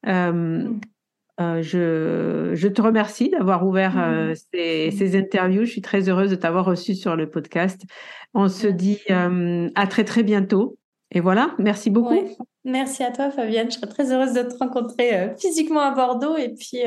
Euh, 0.07 0.69
je, 1.41 2.53
je, 2.55 2.69
te 2.69 2.81
remercie 2.81 3.31
d'avoir 3.31 3.67
ouvert 3.67 3.97
mmh. 3.97 4.35
ces, 4.53 4.91
ces, 4.93 5.19
interviews. 5.19 5.65
Je 5.65 5.71
suis 5.71 5.81
très 5.81 6.09
heureuse 6.09 6.31
de 6.31 6.37
t'avoir 6.37 6.65
reçu 6.65 6.95
sur 6.95 7.17
le 7.17 7.29
podcast. 7.29 7.83
On 8.33 8.49
se 8.49 8.69
dit 8.69 9.01
à 9.09 9.87
très 9.89 10.05
très 10.05 10.23
bientôt. 10.23 10.79
Et 11.11 11.19
voilà, 11.19 11.57
merci 11.59 11.91
beaucoup. 11.91 12.15
Merci 12.65 13.03
à 13.03 13.11
toi, 13.11 13.31
Fabienne. 13.33 13.73
Je 13.73 13.77
serais 13.77 13.89
très 13.89 14.13
heureuse 14.13 14.35
de 14.35 14.43
te 14.43 14.57
rencontrer 14.57 15.35
physiquement 15.37 15.81
à 15.81 15.93
Bordeaux. 15.93 16.37
Et 16.37 16.51
puis, 16.51 16.83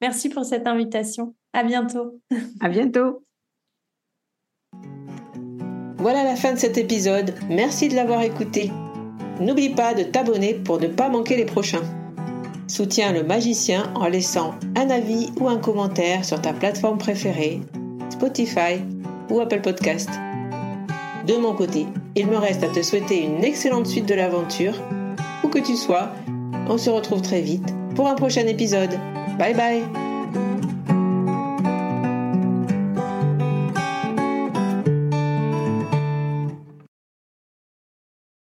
merci 0.00 0.28
pour 0.28 0.44
cette 0.44 0.66
invitation. 0.66 1.36
À 1.52 1.62
bientôt. 1.62 2.20
À 2.60 2.68
bientôt. 2.68 3.22
Voilà 6.00 6.24
la 6.24 6.34
fin 6.34 6.54
de 6.54 6.58
cet 6.58 6.78
épisode. 6.78 7.34
Merci 7.50 7.88
de 7.88 7.94
l'avoir 7.94 8.22
écouté. 8.22 8.72
N'oublie 9.38 9.68
pas 9.68 9.92
de 9.92 10.02
t'abonner 10.02 10.54
pour 10.54 10.80
ne 10.80 10.86
pas 10.86 11.10
manquer 11.10 11.36
les 11.36 11.44
prochains. 11.44 11.84
Soutiens 12.68 13.12
le 13.12 13.22
magicien 13.22 13.92
en 13.94 14.06
laissant 14.06 14.54
un 14.76 14.88
avis 14.88 15.30
ou 15.38 15.48
un 15.48 15.58
commentaire 15.58 16.24
sur 16.24 16.40
ta 16.40 16.54
plateforme 16.54 16.96
préférée, 16.96 17.60
Spotify 18.08 18.80
ou 19.28 19.40
Apple 19.40 19.60
Podcast. 19.60 20.08
De 21.26 21.36
mon 21.36 21.54
côté, 21.54 21.86
il 22.16 22.28
me 22.28 22.38
reste 22.38 22.64
à 22.64 22.68
te 22.68 22.80
souhaiter 22.80 23.22
une 23.22 23.44
excellente 23.44 23.86
suite 23.86 24.06
de 24.06 24.14
l'aventure 24.14 24.74
où 25.44 25.48
que 25.48 25.58
tu 25.58 25.76
sois. 25.76 26.12
On 26.68 26.78
se 26.78 26.88
retrouve 26.88 27.20
très 27.20 27.42
vite 27.42 27.74
pour 27.94 28.08
un 28.08 28.14
prochain 28.14 28.46
épisode. 28.46 28.98
Bye 29.38 29.54
bye 29.54 30.09